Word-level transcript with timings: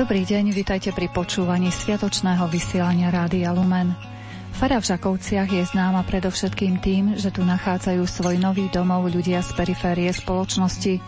Dobrý 0.00 0.24
deň, 0.24 0.56
vitajte 0.56 0.96
pri 0.96 1.12
počúvaní 1.12 1.68
sviatočného 1.68 2.48
vysielania 2.48 3.12
Rádia 3.12 3.52
Lumen. 3.52 3.92
Fara 4.56 4.80
v 4.80 4.88
Žakovciach 4.88 5.44
je 5.52 5.60
známa 5.60 6.08
predovšetkým 6.08 6.80
tým, 6.80 7.04
že 7.20 7.28
tu 7.28 7.44
nachádzajú 7.44 8.00
svoj 8.08 8.40
nový 8.40 8.72
domov 8.72 9.12
ľudia 9.12 9.44
z 9.44 9.52
periférie 9.52 10.08
spoločnosti. 10.08 11.04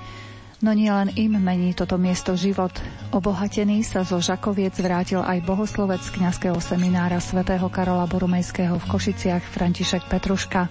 No 0.61 0.77
nie 0.77 0.93
len 0.93 1.09
im 1.17 1.41
mení 1.41 1.73
toto 1.73 1.97
miesto 1.97 2.37
život. 2.37 2.77
Obohatený 3.17 3.81
sa 3.81 4.05
zo 4.05 4.21
Žakoviec 4.21 4.77
vrátil 4.85 5.25
aj 5.25 5.41
bohoslovec 5.41 6.05
kňazského 6.13 6.61
seminára 6.61 7.17
svätého 7.17 7.73
Karola 7.73 8.05
Borumejského 8.05 8.77
v 8.77 8.89
Košiciach 8.93 9.41
František 9.41 10.05
Petruška. 10.05 10.69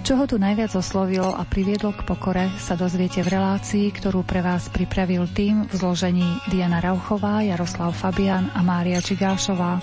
Čo 0.00 0.16
ho 0.16 0.24
tu 0.24 0.40
najviac 0.40 0.72
oslovilo 0.74 1.30
a 1.36 1.44
priviedlo 1.44 1.92
k 1.92 2.02
pokore, 2.08 2.48
sa 2.56 2.72
dozviete 2.72 3.20
v 3.20 3.36
relácii, 3.36 3.92
ktorú 3.92 4.24
pre 4.24 4.40
vás 4.40 4.72
pripravil 4.72 5.28
tým 5.28 5.68
v 5.68 5.72
zložení 5.76 6.40
Diana 6.48 6.80
Rauchová, 6.80 7.44
Jaroslav 7.44 7.92
Fabian 7.92 8.48
a 8.56 8.64
Mária 8.64 9.04
Čigášová. 9.04 9.78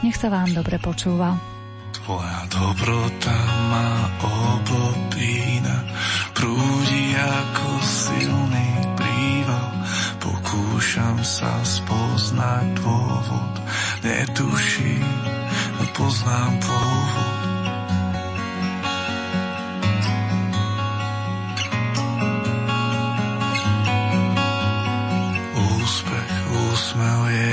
Nech 0.00 0.16
sa 0.16 0.32
vám 0.32 0.56
dobre 0.56 0.80
počúva. 0.80 1.36
Tvoja 1.92 2.48
dobrota 2.48 3.36
ma 3.68 4.08
obopína, 4.24 5.76
prúdi 6.32 7.12
ako 7.14 7.68
silný 7.84 8.68
príval. 8.96 9.70
Pokúšam 10.24 11.20
sa 11.20 11.52
spoznať 11.60 12.80
dôvod, 12.80 13.54
netuším, 14.08 15.04
poznám 15.92 16.56
pôvod. 16.64 17.09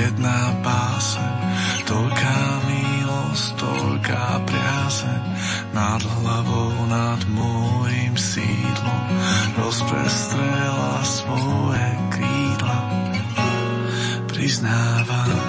Jedna 0.08 0.56
báseň, 0.64 1.36
toľká 1.84 2.40
milosť, 2.64 3.46
toľká 3.60 4.24
priazeň, 4.48 5.22
nad 5.76 6.00
hlavou, 6.00 6.72
nad 6.88 7.20
môjim 7.28 8.16
sídlom, 8.16 9.04
rozprestrela 9.60 11.04
svoje 11.04 11.88
krídla. 12.08 12.78
Priznávam, 14.32 15.44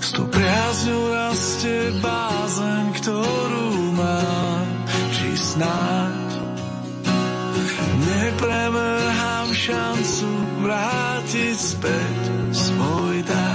s 0.00 0.08
tou 0.16 0.24
priazňou 0.24 1.04
rastie 1.12 1.92
bázeň, 2.00 2.84
ktorú 3.04 3.68
mám, 4.00 4.68
či 5.12 5.28
snáď 5.36 6.24
nepremrhám 8.00 9.48
šancu 9.52 10.30
vrátiť 10.64 11.56
späť 11.60 12.40
svoj 12.80 13.22
dar. 13.28 13.49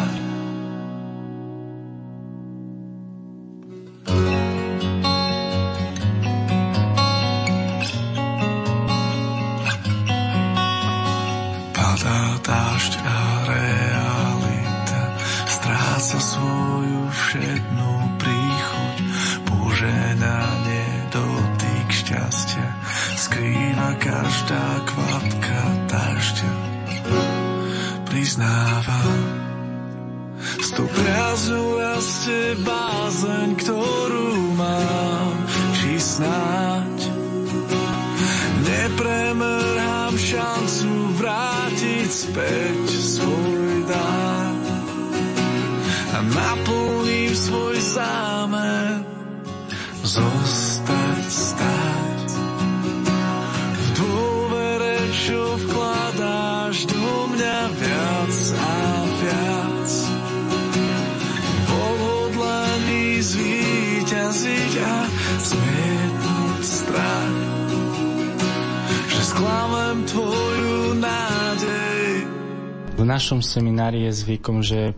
Našom 73.16 73.40
seminári 73.40 74.12
je 74.12 74.12
zvykom, 74.12 74.60
že 74.60 74.92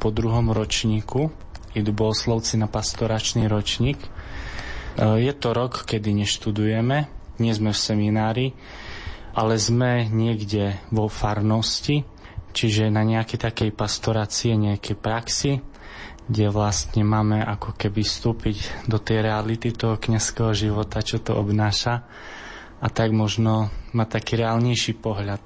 po 0.00 0.08
druhom 0.08 0.48
ročníku 0.56 1.28
idú 1.76 1.92
bohoslovci 1.92 2.56
na 2.56 2.64
pastoračný 2.64 3.44
ročník. 3.44 4.00
E, 4.00 4.08
Je 5.20 5.32
to 5.36 5.52
rok, 5.52 5.84
kedy 5.84 6.16
neštudujeme, 6.16 7.04
nie 7.36 7.52
sme 7.52 7.76
v 7.76 7.78
seminári, 7.78 8.46
ale 9.36 9.60
sme 9.60 10.08
niekde 10.08 10.80
vo 10.88 11.12
farnosti, 11.12 12.08
čiže 12.56 12.88
na 12.88 13.04
nejakej 13.04 13.36
takej 13.36 13.70
pastorácie, 13.76 14.56
nejakej 14.56 14.96
praxi, 14.96 15.52
kde 16.24 16.48
vlastne 16.48 17.04
máme 17.04 17.44
ako 17.44 17.76
keby 17.76 18.00
vstúpiť 18.00 18.88
do 18.88 18.96
tej 18.96 19.28
reality 19.28 19.76
toho 19.76 20.00
kniazského 20.00 20.56
života, 20.56 21.04
čo 21.04 21.20
to 21.20 21.36
obnáša 21.36 22.04
a 22.80 22.86
tak 22.88 23.12
možno 23.12 23.68
mať 23.92 24.08
taký 24.20 24.32
reálnejší 24.40 24.96
pohľad 24.98 25.40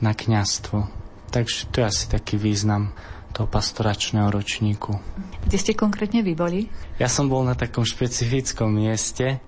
na 0.00 0.16
kňazstvo. 0.16 0.99
Takže 1.30 1.70
to 1.70 1.82
je 1.82 1.86
asi 1.86 2.04
taký 2.10 2.34
význam 2.34 2.90
toho 3.30 3.46
pastoračného 3.46 4.26
ročníku. 4.34 4.98
Kde 5.46 5.56
ste 5.56 5.78
konkrétne 5.78 6.26
vy 6.26 6.34
boli? 6.34 6.60
Ja 6.98 7.06
som 7.06 7.30
bol 7.30 7.46
na 7.46 7.54
takom 7.54 7.86
špecifickom 7.86 8.74
mieste, 8.74 9.38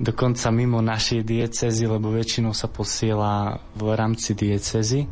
dokonca 0.00 0.48
mimo 0.48 0.80
našej 0.80 1.20
diecezy, 1.28 1.84
lebo 1.84 2.08
väčšinou 2.08 2.56
sa 2.56 2.72
posiela 2.72 3.60
v 3.76 3.92
rámci 3.92 4.32
diecezy. 4.32 5.04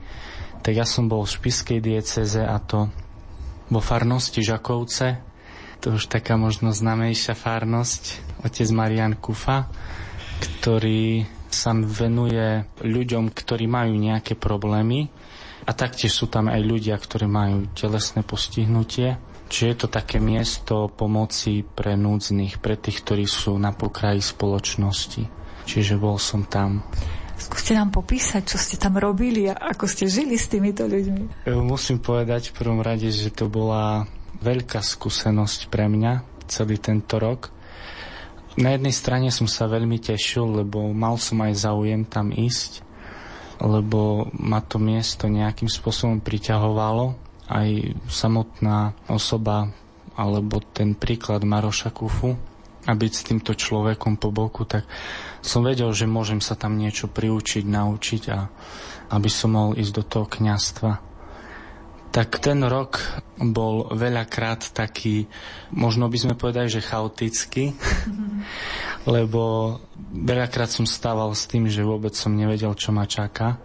Tak 0.65 0.73
ja 0.73 0.89
som 0.89 1.07
bol 1.07 1.29
v 1.29 1.35
špiskej 1.37 1.79
dieceze 1.85 2.41
a 2.41 2.57
to 2.59 2.89
vo 3.69 3.81
farnosti 3.85 4.41
Žakovce, 4.41 5.21
to 5.85 6.01
už 6.01 6.09
taká 6.09 6.41
možno 6.41 6.73
znamejšia 6.73 7.37
farnosť, 7.37 8.03
otec 8.43 8.69
Marian 8.73 9.15
Kufa, 9.21 9.69
ktorý 10.41 11.29
sa 11.53 11.77
venuje 11.77 12.65
ľuďom, 12.81 13.31
ktorí 13.31 13.69
majú 13.69 13.95
nejaké 13.95 14.35
problémy 14.35 15.13
a 15.67 15.71
taktiež 15.75 16.15
sú 16.15 16.31
tam 16.31 16.47
aj 16.47 16.63
ľudia, 16.63 16.95
ktorí 16.95 17.27
majú 17.27 17.67
telesné 17.75 18.23
postihnutie. 18.23 19.19
Čiže 19.47 19.67
je 19.67 19.77
to 19.79 19.89
také 19.91 20.23
miesto 20.23 20.91
pomoci 20.91 21.63
pre 21.63 21.99
núdznych, 21.99 22.59
pre 22.63 22.79
tých, 22.79 23.03
ktorí 23.03 23.27
sú 23.27 23.59
na 23.59 23.75
pokraji 23.75 24.23
spoločnosti. 24.23 25.23
Čiže 25.67 25.99
bol 25.99 26.19
som 26.23 26.47
tam. 26.47 26.87
Skúste 27.37 27.75
nám 27.75 27.93
popísať, 27.93 28.43
čo 28.47 28.57
ste 28.57 28.79
tam 28.79 28.97
robili 28.97 29.51
a 29.51 29.55
ako 29.55 29.85
ste 29.91 30.09
žili 30.09 30.39
s 30.39 30.49
týmito 30.49 30.87
ľuďmi. 30.87 31.47
E, 31.47 31.53
Musím 31.53 32.01
povedať 32.01 32.51
v 32.51 32.57
prvom 32.63 32.81
rade, 32.81 33.11
že 33.11 33.29
to 33.35 33.51
bola 33.51 34.09
veľká 34.41 34.81
skúsenosť 34.81 35.69
pre 35.69 35.91
mňa 35.91 36.47
celý 36.47 36.79
tento 36.79 37.19
rok. 37.19 37.51
Na 38.57 38.73
jednej 38.73 38.95
strane 38.95 39.29
som 39.29 39.45
sa 39.45 39.69
veľmi 39.69 40.01
tešil, 40.01 40.65
lebo 40.65 40.89
mal 40.97 41.21
som 41.21 41.45
aj 41.45 41.61
záujem 41.61 42.09
tam 42.09 42.33
ísť, 42.33 42.86
lebo 43.61 44.29
ma 44.37 44.61
to 44.61 44.77
miesto 44.77 45.29
nejakým 45.31 45.69
spôsobom 45.71 46.21
priťahovalo. 46.21 47.17
Aj 47.47 47.69
samotná 48.11 48.93
osoba 49.07 49.71
alebo 50.17 50.59
ten 50.61 50.97
príklad 50.97 51.47
Maroša 51.47 51.95
Kufu 51.95 52.35
a 52.87 52.93
byť 52.95 53.13
s 53.13 53.23
týmto 53.27 53.53
človekom 53.55 54.17
po 54.17 54.31
boku, 54.31 54.63
tak 54.65 54.87
som 55.43 55.63
vedel, 55.63 55.91
že 55.93 56.11
môžem 56.11 56.39
sa 56.39 56.55
tam 56.55 56.79
niečo 56.79 57.11
priučiť, 57.11 57.67
naučiť 57.67 58.23
a 58.31 58.39
aby 59.15 59.31
som 59.31 59.55
mohol 59.55 59.79
ísť 59.79 59.93
do 59.95 60.05
toho 60.07 60.27
kňastva. 60.27 61.06
Tak 62.11 62.41
ten 62.41 62.65
rok 62.65 62.97
bol 63.37 63.93
veľakrát 63.93 64.73
taký, 64.73 65.29
možno 65.75 66.09
by 66.09 66.17
sme 66.17 66.35
povedali, 66.39 66.73
že 66.73 66.85
chaotický, 66.85 67.77
lebo 69.15 69.77
veľakrát 70.13 70.73
som 70.73 70.89
stával 70.89 71.33
s 71.37 71.45
tým, 71.45 71.69
že 71.69 71.85
vôbec 71.85 72.17
som 72.17 72.33
nevedel, 72.33 72.73
čo 72.73 72.91
ma 72.95 73.05
čaká. 73.05 73.61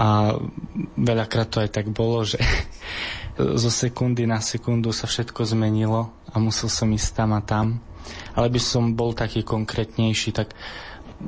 A 0.00 0.32
veľakrát 0.96 1.50
to 1.50 1.60
aj 1.60 1.70
tak 1.74 1.92
bolo, 1.92 2.24
že 2.24 2.38
zo 3.62 3.70
sekundy 3.70 4.24
na 4.24 4.38
sekundu 4.40 4.94
sa 4.94 5.10
všetko 5.10 5.44
zmenilo 5.44 6.08
a 6.30 6.38
musel 6.38 6.70
som 6.70 6.88
ísť 6.88 7.10
tam 7.12 7.30
a 7.36 7.42
tam. 7.42 7.82
Ale 8.32 8.48
by 8.48 8.60
som 8.62 8.96
bol 8.96 9.12
taký 9.12 9.44
konkrétnejší, 9.44 10.32
tak 10.32 10.56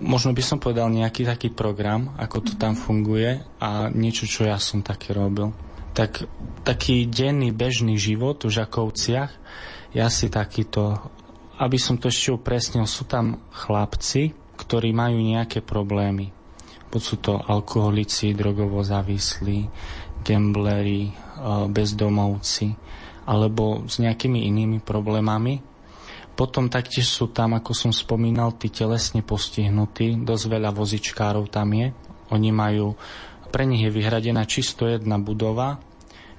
možno 0.00 0.32
by 0.32 0.40
som 0.40 0.56
povedal 0.56 0.88
nejaký 0.88 1.28
taký 1.28 1.52
program, 1.52 2.16
ako 2.16 2.48
to 2.48 2.52
tam 2.56 2.72
funguje 2.72 3.44
a 3.60 3.92
niečo, 3.92 4.24
čo 4.24 4.48
ja 4.48 4.56
som 4.56 4.80
také 4.80 5.12
robil. 5.12 5.52
Tak 5.92 6.24
taký 6.64 7.04
denný, 7.04 7.52
bežný 7.52 8.00
život 8.00 8.40
v 8.44 8.52
Žakovciach 8.52 9.32
je 9.92 10.00
asi 10.00 10.32
takýto, 10.32 10.96
aby 11.60 11.76
som 11.76 12.00
to 12.00 12.08
ešte 12.08 12.32
upresnil, 12.32 12.88
sú 12.88 13.04
tam 13.04 13.44
chlapci, 13.52 14.32
ktorí 14.56 14.96
majú 14.96 15.20
nejaké 15.20 15.60
problémy. 15.60 16.32
Buď 16.92 17.00
sú 17.00 17.16
to 17.20 17.40
alkoholici, 17.40 18.36
drogovo 18.36 18.84
závislí, 18.84 19.68
gambleri, 20.24 21.08
eh, 21.08 21.12
bezdomovci, 21.68 22.68
alebo 23.26 23.84
s 23.88 24.00
nejakými 24.00 24.48
inými 24.48 24.78
problémami. 24.82 25.60
Potom 26.32 26.72
taktiež 26.72 27.12
sú 27.12 27.28
tam, 27.28 27.52
ako 27.52 27.76
som 27.76 27.92
spomínal, 27.92 28.56
tí 28.56 28.72
telesne 28.72 29.20
postihnutí, 29.20 30.24
dosť 30.24 30.44
veľa 30.48 30.72
vozičkárov 30.72 31.52
tam 31.52 31.76
je. 31.76 31.92
Oni 32.32 32.48
majú, 32.48 32.96
pre 33.52 33.68
nich 33.68 33.84
je 33.84 33.92
vyhradená 33.92 34.48
čisto 34.48 34.88
jedna 34.88 35.20
budova, 35.20 35.78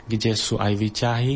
kde 0.09 0.33
sú 0.33 0.57
aj 0.57 0.73
výťahy, 0.73 1.35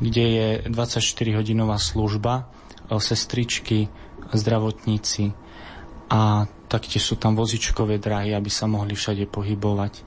kde 0.00 0.24
je 0.24 0.48
24-hodinová 0.72 1.76
služba, 1.76 2.48
eh, 2.88 2.96
sestričky, 2.96 3.92
zdravotníci 4.32 5.36
a 6.10 6.46
taktiež 6.66 7.02
sú 7.02 7.14
tam 7.18 7.38
vozičkové 7.38 7.98
dráhy, 8.02 8.34
aby 8.34 8.50
sa 8.50 8.66
mohli 8.66 8.94
všade 8.94 9.26
pohybovať. 9.30 10.02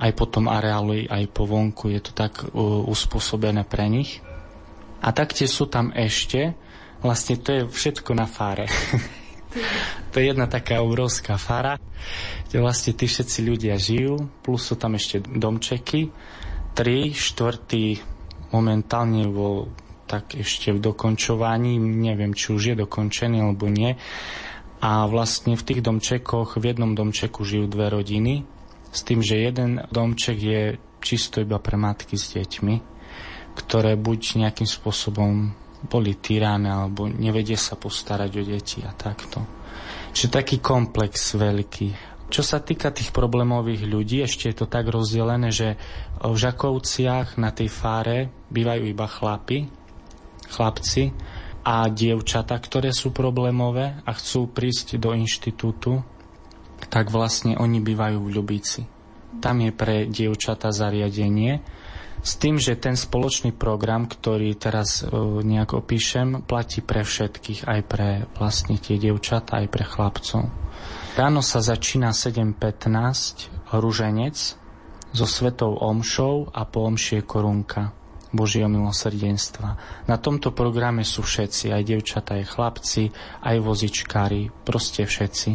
Aj 0.00 0.10
po 0.16 0.26
tom 0.26 0.48
areálu, 0.48 1.06
aj 1.06 1.24
po 1.30 1.44
vonku 1.46 1.92
je 1.92 2.00
to 2.00 2.12
tak 2.16 2.40
uh, 2.40 2.48
uspôsobené 2.88 3.68
pre 3.68 3.86
nich. 3.86 4.24
A 5.04 5.12
taktiež 5.12 5.52
sú 5.52 5.68
tam 5.68 5.92
ešte, 5.92 6.56
vlastne 7.04 7.36
to 7.36 7.48
je 7.52 7.62
všetko 7.68 8.16
na 8.16 8.24
fáre. 8.24 8.66
to 10.10 10.22
je 10.22 10.32
jedna 10.32 10.48
taká 10.48 10.80
obrovská 10.80 11.36
fara, 11.36 11.76
kde 12.50 12.58
vlastne 12.58 12.98
tí 12.98 13.06
všetci 13.06 13.46
ľudia 13.46 13.78
žijú, 13.78 14.26
plus 14.42 14.66
sú 14.66 14.74
tam 14.74 14.98
ešte 14.98 15.22
domčeky, 15.22 16.10
tri, 16.74 17.14
štvrtý 17.14 18.02
momentálne 18.50 19.30
vo 19.30 19.70
tak 20.10 20.34
ešte 20.34 20.74
v 20.74 20.82
dokončovaní, 20.82 21.78
neviem, 21.78 22.34
či 22.34 22.50
už 22.50 22.74
je 22.74 22.76
dokončený 22.82 23.38
alebo 23.38 23.70
nie. 23.70 23.94
A 24.82 25.06
vlastne 25.06 25.54
v 25.54 25.62
tých 25.62 25.86
domčekoch, 25.86 26.58
v 26.58 26.74
jednom 26.74 26.98
domčeku 26.98 27.46
žijú 27.46 27.70
dve 27.70 27.94
rodiny, 27.94 28.42
s 28.90 29.06
tým, 29.06 29.22
že 29.22 29.38
jeden 29.38 29.86
domček 29.94 30.34
je 30.34 30.62
čisto 30.98 31.38
iba 31.38 31.62
pre 31.62 31.78
matky 31.78 32.18
s 32.18 32.34
deťmi, 32.34 32.74
ktoré 33.54 33.94
buď 33.94 34.42
nejakým 34.42 34.66
spôsobom 34.66 35.54
boli 35.86 36.18
tyrané, 36.18 36.74
alebo 36.74 37.06
nevedie 37.06 37.54
sa 37.54 37.78
postarať 37.78 38.30
o 38.34 38.42
deti 38.42 38.82
a 38.82 38.90
takto. 38.90 39.46
Čiže 40.10 40.34
taký 40.42 40.56
komplex 40.58 41.38
veľký. 41.38 42.09
Čo 42.30 42.46
sa 42.46 42.62
týka 42.62 42.94
tých 42.94 43.10
problémových 43.10 43.90
ľudí, 43.90 44.22
ešte 44.22 44.46
je 44.48 44.56
to 44.62 44.66
tak 44.70 44.86
rozdelené, 44.86 45.50
že 45.50 45.74
v 46.22 46.30
Žakovciach 46.30 47.34
na 47.36 47.50
tej 47.50 47.66
fáre 47.66 48.30
bývajú 48.54 48.86
iba 48.86 49.10
chlapi, 49.10 49.66
chlapci 50.46 51.10
a 51.66 51.90
dievčata, 51.90 52.54
ktoré 52.54 52.94
sú 52.94 53.10
problémové 53.10 53.98
a 54.06 54.10
chcú 54.14 54.46
prísť 54.46 55.02
do 55.02 55.10
inštitútu, 55.10 56.06
tak 56.86 57.10
vlastne 57.10 57.58
oni 57.58 57.82
bývajú 57.82 58.18
v 58.22 58.32
Ľubíci. 58.38 58.82
Tam 59.42 59.58
je 59.62 59.70
pre 59.74 60.06
dievčata 60.06 60.70
zariadenie, 60.70 61.60
s 62.20 62.36
tým, 62.36 62.60
že 62.60 62.76
ten 62.76 63.00
spoločný 63.00 63.56
program, 63.56 64.04
ktorý 64.04 64.52
teraz 64.52 65.00
e, 65.00 65.08
nejak 65.40 65.72
opíšem, 65.72 66.44
platí 66.44 66.84
pre 66.84 67.00
všetkých, 67.00 67.64
aj 67.64 67.80
pre 67.88 68.08
vlastne 68.36 68.76
tie 68.76 69.00
dievčata, 69.00 69.64
aj 69.64 69.66
pre 69.72 69.84
chlapcov. 69.88 70.52
Ráno 71.10 71.42
sa 71.42 71.58
začína 71.58 72.14
7.15 72.14 73.74
ruženec 73.74 74.36
so 75.10 75.26
svetou 75.26 75.74
omšou 75.74 76.54
a 76.54 76.62
po 76.62 76.86
omšie 76.86 77.26
korunka. 77.26 77.90
Božieho 78.30 78.70
milosrdenstva. 78.70 79.68
Na 80.06 80.14
tomto 80.14 80.54
programe 80.54 81.02
sú 81.02 81.26
všetci, 81.26 81.74
aj 81.74 81.82
devčata, 81.82 82.38
aj 82.38 82.44
chlapci, 82.46 83.10
aj 83.42 83.56
vozičkári, 83.58 84.54
proste 84.62 85.02
všetci. 85.02 85.50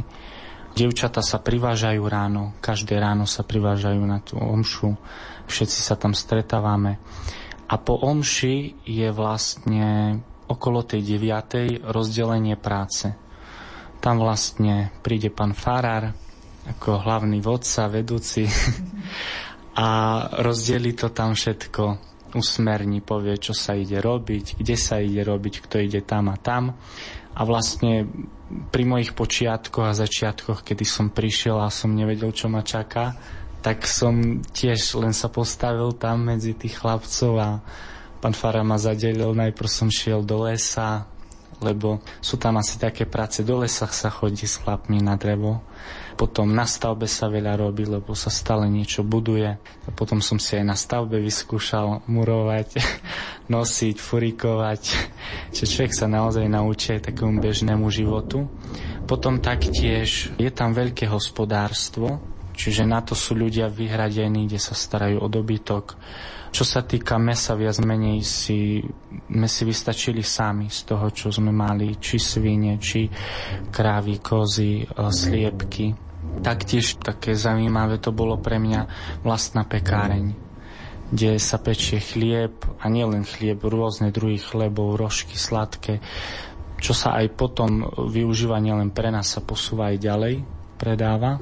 Devčata 0.76 1.24
sa 1.24 1.40
privážajú 1.40 2.04
ráno, 2.04 2.52
každé 2.60 3.00
ráno 3.00 3.24
sa 3.24 3.48
privážajú 3.48 4.04
na 4.04 4.20
tú 4.20 4.36
omšu, 4.36 4.92
všetci 5.48 5.80
sa 5.80 5.96
tam 5.96 6.12
stretávame. 6.12 7.00
A 7.72 7.80
po 7.80 7.96
omši 7.96 8.84
je 8.84 9.08
vlastne 9.16 10.20
okolo 10.52 10.84
tej 10.84 11.00
deviatej 11.16 11.80
rozdelenie 11.80 12.60
práce. 12.60 13.25
Tam 14.06 14.22
vlastne 14.22 14.94
príde 15.02 15.34
pán 15.34 15.58
Farár 15.58 16.14
ako 16.70 17.02
hlavný 17.02 17.42
vodca, 17.42 17.90
vedúci 17.90 18.46
a 19.82 19.88
rozdeli 20.46 20.94
to 20.94 21.10
tam 21.10 21.34
všetko 21.34 22.14
usmerní, 22.38 23.02
povie, 23.02 23.42
čo 23.42 23.58
sa 23.58 23.74
ide 23.74 23.98
robiť, 23.98 24.62
kde 24.62 24.76
sa 24.78 25.02
ide 25.02 25.26
robiť, 25.26 25.66
kto 25.66 25.82
ide 25.82 26.06
tam 26.06 26.30
a 26.30 26.38
tam. 26.38 26.78
A 27.34 27.42
vlastne 27.50 28.06
pri 28.70 28.84
mojich 28.86 29.18
počiatkoch 29.18 29.90
a 29.90 29.98
začiatkoch, 29.98 30.62
kedy 30.62 30.86
som 30.86 31.10
prišiel 31.10 31.58
a 31.58 31.74
som 31.74 31.90
nevedel, 31.90 32.30
čo 32.30 32.46
ma 32.46 32.62
čaká, 32.62 33.18
tak 33.66 33.90
som 33.90 34.46
tiež 34.46 35.02
len 35.02 35.18
sa 35.18 35.34
postavil 35.34 35.98
tam 35.98 36.30
medzi 36.30 36.54
tých 36.54 36.78
chlapcov 36.78 37.34
a 37.42 37.50
pán 38.22 38.38
Fara 38.38 38.62
ma 38.62 38.78
zadelil. 38.78 39.34
Najprv 39.34 39.70
som 39.72 39.90
šiel 39.90 40.22
do 40.22 40.46
lesa, 40.46 41.10
lebo 41.60 42.04
sú 42.20 42.36
tam 42.40 42.60
asi 42.60 42.80
také 42.80 43.08
práce. 43.08 43.44
Do 43.46 43.62
lesa 43.62 43.88
sa 43.88 44.10
chodí 44.10 44.48
s 44.48 44.60
chlapmi 44.60 45.00
na 45.00 45.16
drevo 45.20 45.64
potom 46.16 46.48
na 46.56 46.64
stavbe 46.64 47.12
sa 47.12 47.28
veľa 47.28 47.60
robí, 47.60 47.84
lebo 47.84 48.16
sa 48.16 48.32
stále 48.32 48.72
niečo 48.72 49.04
buduje. 49.04 49.60
A 49.60 49.90
potom 49.92 50.24
som 50.24 50.40
si 50.40 50.56
aj 50.56 50.64
na 50.64 50.80
stavbe 50.80 51.20
vyskúšal 51.20 52.08
murovať, 52.08 52.80
nosiť, 53.54 53.96
furikovať. 54.00 54.82
Čiže 55.52 55.68
človek 55.68 55.94
sa 55.94 56.08
naozaj 56.08 56.48
naučí 56.48 56.96
aj 56.96 57.12
takému 57.12 57.44
bežnému 57.44 57.92
životu. 57.92 58.48
Potom 59.04 59.44
taktiež 59.44 60.32
je 60.40 60.50
tam 60.56 60.72
veľké 60.72 61.12
hospodárstvo, 61.12 62.24
čiže 62.56 62.88
na 62.88 63.04
to 63.04 63.12
sú 63.12 63.36
ľudia 63.36 63.68
vyhradení, 63.68 64.48
kde 64.48 64.58
sa 64.58 64.72
starajú 64.72 65.20
o 65.20 65.28
dobytok. 65.28 66.00
Čo 66.56 66.64
sa 66.64 66.88
týka 66.88 67.20
mesa, 67.20 67.52
viac 67.52 67.84
menej 67.84 68.24
si, 68.24 68.80
sme 69.28 69.44
si 69.44 69.68
vystačili 69.68 70.24
sami 70.24 70.72
z 70.72 70.88
toho, 70.88 71.12
čo 71.12 71.28
sme 71.28 71.52
mali, 71.52 72.00
či 72.00 72.16
svine, 72.16 72.80
či 72.80 73.12
krávy, 73.76 74.24
kozy, 74.24 74.88
sliepky. 74.96 75.92
Taktiež 76.40 76.96
také 77.04 77.36
zaujímavé 77.36 78.00
to 78.00 78.16
bolo 78.16 78.40
pre 78.40 78.56
mňa 78.56 78.88
vlastná 79.28 79.68
pekáreň, 79.68 80.32
kde 81.12 81.36
sa 81.44 81.60
pečie 81.60 82.00
chlieb 82.00 82.56
a 82.80 82.88
nielen 82.88 83.28
chlieb, 83.28 83.60
rôzne 83.60 84.16
druhy 84.16 84.40
chlebov, 84.40 84.96
rožky, 84.96 85.36
sladké, 85.36 86.00
čo 86.80 86.96
sa 86.96 87.20
aj 87.20 87.36
potom 87.36 87.84
využíva 88.16 88.64
nielen 88.64 88.96
pre 88.96 89.12
nás, 89.12 89.28
sa 89.28 89.44
posúva 89.44 89.92
aj 89.92 89.98
ďalej, 90.00 90.36
predáva. 90.80 91.36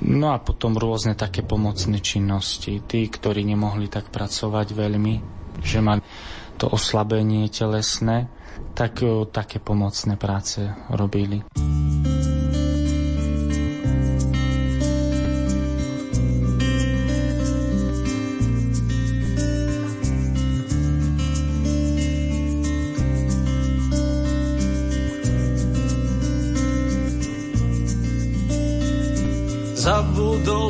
No 0.00 0.32
a 0.32 0.40
potom 0.40 0.80
rôzne 0.80 1.12
také 1.12 1.44
pomocné 1.44 2.00
činnosti. 2.00 2.80
Tí, 2.80 3.04
ktorí 3.12 3.44
nemohli 3.44 3.92
tak 3.92 4.08
pracovať 4.08 4.72
veľmi, 4.72 5.14
že 5.60 5.84
mali 5.84 6.00
to 6.56 6.72
oslabenie 6.72 7.52
telesné, 7.52 8.32
tak 8.72 9.04
také 9.28 9.60
pomocné 9.60 10.16
práce 10.16 10.64
robili. 10.88 11.44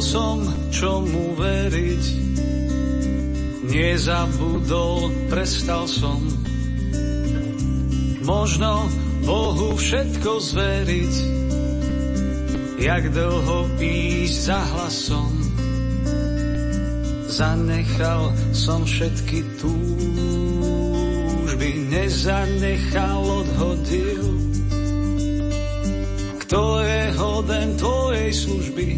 Som, 0.03 0.43
čomu 0.75 1.39
veriť. 1.39 2.05
Nezabudol, 3.71 5.31
prestal 5.31 5.87
som. 5.87 6.19
Možno 8.27 8.91
Bohu 9.23 9.79
všetko 9.79 10.31
zveriť, 10.43 11.15
jak 12.83 13.15
dlho 13.15 13.71
ísť 13.79 14.35
za 14.35 14.59
hlasom. 14.75 15.31
Zanechal 17.33 18.35
som 18.53 18.83
všetky 18.85 19.41
túžby, 19.63 20.91
nezanechal, 21.89 23.23
odhodil 23.23 24.43
kto 26.53 26.85
je 26.85 27.03
hoden 27.17 27.81
tvojej 27.81 28.29
služby, 28.29 28.89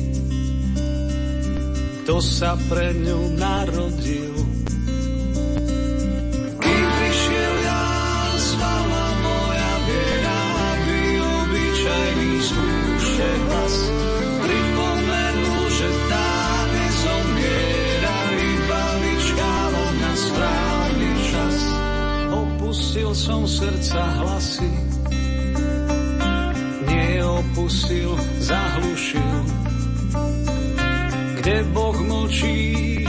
kto 2.04 2.20
sa 2.20 2.52
pre 2.68 2.92
ňu 3.00 3.32
narodil. 3.40 4.36
Kým 6.60 6.86
prišiel 7.00 7.54
ja, 7.64 7.84
spala 8.36 9.04
moja 9.24 9.72
bieda, 9.88 10.40
aby 10.68 11.00
obyčajný 11.16 12.32
skúšek 12.44 13.40
hlas 13.48 13.76
pripomenul, 14.36 15.64
že 15.72 15.88
tá 16.12 16.28
nezomiera 16.76 18.18
čas. 21.32 21.56
Opustil 22.36 23.10
som 23.16 23.48
srdca 23.48 24.04
hlasy, 24.20 24.72
neopustil, 26.84 28.12
zahlušil 28.44 29.03
Mlčí, 32.34 33.06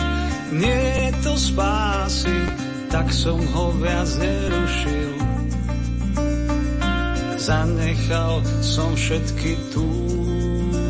nie 0.54 1.10
to 1.26 1.34
spásy, 1.34 2.46
tak 2.94 3.10
som 3.10 3.42
ho 3.42 3.74
viac 3.74 4.06
nerušil. 4.22 5.18
Zanechal 7.42 8.46
som 8.62 8.94
všetky 8.94 9.58
túžby, 9.74 10.86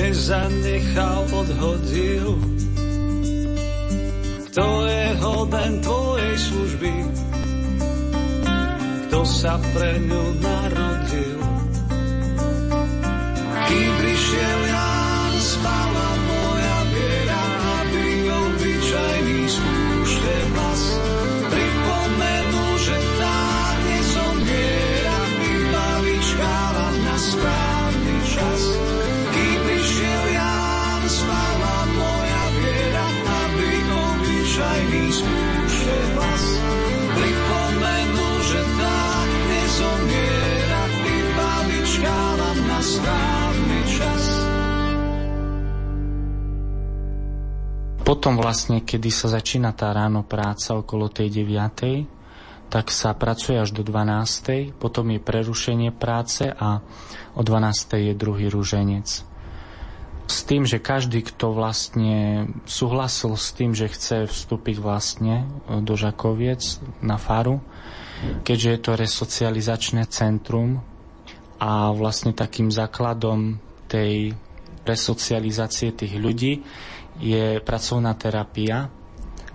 nezanechal, 0.00 1.28
odhodil. 1.28 2.40
Kto 4.48 4.88
je 4.88 5.04
hoden 5.20 5.84
tvojej 5.84 6.40
služby, 6.40 7.04
kto 9.12 9.20
sa 9.28 9.60
pre 9.76 10.00
ňu 10.08 10.24
narodil. 10.40 11.36
Kým 13.68 13.90
prišiel 14.00 14.60
Ján, 14.72 15.36
spala 15.36 15.89
Potom 48.10 48.34
vlastne, 48.34 48.82
kedy 48.82 49.06
sa 49.06 49.30
začína 49.30 49.70
tá 49.70 49.94
ráno 49.94 50.26
práca 50.26 50.74
okolo 50.74 51.06
tej 51.06 51.46
9 51.46 52.18
tak 52.70 52.94
sa 52.94 53.14
pracuje 53.18 53.58
až 53.58 53.74
do 53.74 53.82
12. 53.82 54.78
Potom 54.78 55.10
je 55.10 55.18
prerušenie 55.18 55.90
práce 55.90 56.46
a 56.46 56.78
o 57.34 57.42
12. 57.42 58.10
je 58.10 58.14
druhý 58.14 58.46
rúženec. 58.46 59.26
S 60.30 60.38
tým, 60.46 60.62
že 60.62 60.78
každý, 60.78 61.26
kto 61.26 61.50
vlastne 61.50 62.46
súhlasil 62.70 63.34
s 63.34 63.50
tým, 63.50 63.74
že 63.74 63.90
chce 63.90 64.30
vstúpiť 64.30 64.78
vlastne 64.78 65.50
do 65.66 65.98
Žakoviec 65.98 66.78
na 67.02 67.18
faru, 67.18 67.58
keďže 68.46 68.70
je 68.70 68.80
to 68.82 68.92
resocializačné 68.94 70.06
centrum 70.06 70.78
a 71.58 71.90
vlastne 71.90 72.30
takým 72.30 72.70
základom 72.70 73.58
tej 73.90 74.38
resocializácie 74.86 75.90
tých 75.90 76.14
ľudí 76.14 76.62
je 77.20 77.60
pracovná 77.60 78.16
terapia, 78.16 78.88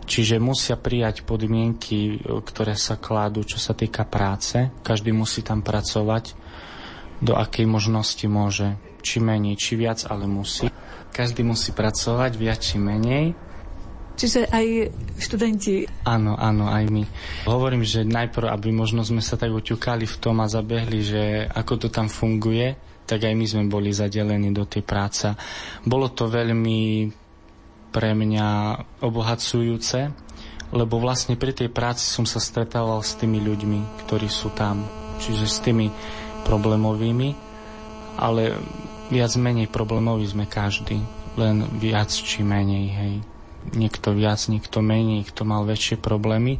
čiže 0.06 0.38
musia 0.38 0.78
prijať 0.78 1.26
podmienky, 1.26 2.22
ktoré 2.22 2.78
sa 2.78 2.96
kládú, 3.02 3.42
čo 3.42 3.58
sa 3.58 3.74
týka 3.74 4.06
práce. 4.06 4.70
Každý 4.86 5.10
musí 5.10 5.42
tam 5.42 5.66
pracovať, 5.66 6.38
do 7.20 7.34
akej 7.34 7.66
možnosti 7.66 8.26
môže. 8.28 8.78
Či 9.06 9.22
menej, 9.22 9.58
či 9.58 9.78
viac, 9.78 10.02
ale 10.10 10.26
musí. 10.26 10.70
Každý 11.14 11.46
musí 11.46 11.72
pracovať 11.72 12.32
viac 12.36 12.60
či 12.60 12.82
menej. 12.82 13.38
Čiže 14.16 14.48
aj 14.48 14.66
študenti. 15.20 15.86
Áno, 16.08 16.40
áno, 16.40 16.72
aj 16.72 16.88
my. 16.88 17.04
Hovorím, 17.46 17.84
že 17.84 18.08
najprv, 18.08 18.48
aby 18.48 18.72
možno 18.72 19.04
sme 19.04 19.20
sa 19.20 19.36
tak 19.36 19.52
uťukali 19.52 20.08
v 20.08 20.18
tom 20.24 20.40
a 20.40 20.48
zabehli, 20.48 21.00
že 21.04 21.24
ako 21.52 21.86
to 21.86 21.88
tam 21.92 22.08
funguje, 22.08 22.80
tak 23.06 23.28
aj 23.28 23.36
my 23.36 23.46
sme 23.46 23.64
boli 23.68 23.92
zadelení 23.92 24.56
do 24.56 24.66
tej 24.66 24.82
práce. 24.88 25.28
Bolo 25.84 26.16
to 26.16 26.32
veľmi 26.32 27.12
pre 27.96 28.12
mňa 28.12 28.76
obohacujúce, 29.00 30.12
lebo 30.76 31.00
vlastne 31.00 31.40
pri 31.40 31.56
tej 31.56 31.72
práci 31.72 32.04
som 32.04 32.28
sa 32.28 32.44
stretával 32.44 33.00
s 33.00 33.16
tými 33.16 33.40
ľuďmi, 33.40 34.04
ktorí 34.04 34.28
sú 34.28 34.52
tam. 34.52 34.84
Čiže 35.24 35.46
s 35.48 35.64
tými 35.64 35.88
problémovými, 36.44 37.32
ale 38.20 38.60
viac 39.08 39.32
menej 39.40 39.72
problémoví 39.72 40.28
sme 40.28 40.44
každý. 40.44 41.00
Len 41.40 41.64
viac 41.80 42.12
či 42.12 42.44
menej, 42.44 42.86
hej. 42.92 43.14
Niekto 43.72 44.12
viac, 44.12 44.44
niekto 44.52 44.84
menej, 44.84 45.24
kto 45.32 45.48
mal 45.48 45.64
väčšie 45.64 45.96
problémy. 45.96 46.60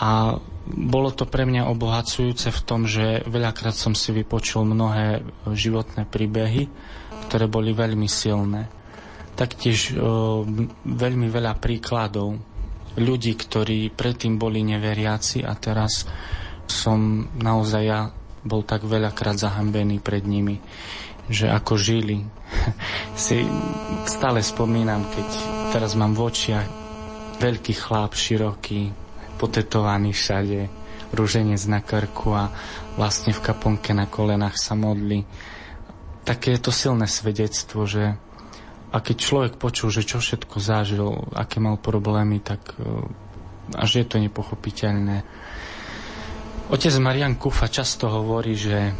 A 0.00 0.40
bolo 0.64 1.12
to 1.12 1.28
pre 1.28 1.44
mňa 1.44 1.68
obohacujúce 1.68 2.48
v 2.48 2.64
tom, 2.64 2.88
že 2.88 3.20
veľakrát 3.28 3.76
som 3.76 3.92
si 3.92 4.16
vypočul 4.16 4.64
mnohé 4.64 5.20
životné 5.52 6.08
príbehy, 6.08 6.72
ktoré 7.28 7.44
boli 7.44 7.76
veľmi 7.76 8.08
silné 8.08 8.79
taktiež 9.40 9.96
o, 9.96 10.44
veľmi 10.84 11.32
veľa 11.32 11.56
príkladov 11.56 12.36
ľudí, 13.00 13.32
ktorí 13.40 13.88
predtým 13.88 14.36
boli 14.36 14.60
neveriaci 14.60 15.40
a 15.40 15.56
teraz 15.56 16.04
som 16.68 17.24
naozaj 17.40 17.82
ja 17.82 18.12
bol 18.44 18.60
tak 18.68 18.84
veľakrát 18.84 19.40
zahambený 19.40 20.04
pred 20.04 20.28
nimi, 20.28 20.60
že 21.32 21.48
ako 21.48 21.80
žili. 21.80 22.20
si 23.16 23.40
stále 24.04 24.44
spomínam, 24.44 25.08
keď 25.08 25.28
teraz 25.72 25.96
mám 25.96 26.12
v 26.12 26.28
očiach 26.28 26.68
veľký 27.40 27.72
chlap, 27.72 28.12
široký, 28.12 28.92
potetovaný 29.40 30.12
všade, 30.12 30.68
rúženec 31.16 31.62
na 31.72 31.80
krku 31.80 32.36
a 32.36 32.52
vlastne 33.00 33.32
v 33.32 33.40
kaponke 33.40 33.96
na 33.96 34.04
kolenách 34.04 34.60
sa 34.60 34.76
modli. 34.76 35.24
Také 36.28 36.54
je 36.58 36.60
to 36.60 36.72
silné 36.74 37.08
svedectvo, 37.08 37.88
že 37.88 38.20
a 38.90 38.96
keď 38.98 39.16
človek 39.16 39.52
počul, 39.56 39.94
že 39.94 40.02
čo 40.02 40.18
všetko 40.18 40.56
zažil, 40.58 41.06
aké 41.38 41.62
mal 41.62 41.78
problémy, 41.78 42.42
tak 42.42 42.74
e, 42.74 43.06
až 43.78 44.02
je 44.02 44.06
to 44.06 44.18
nepochopiteľné. 44.18 45.22
Otec 46.70 46.94
Marian 46.98 47.38
Kufa 47.38 47.70
často 47.70 48.10
hovorí, 48.10 48.58
že 48.58 48.90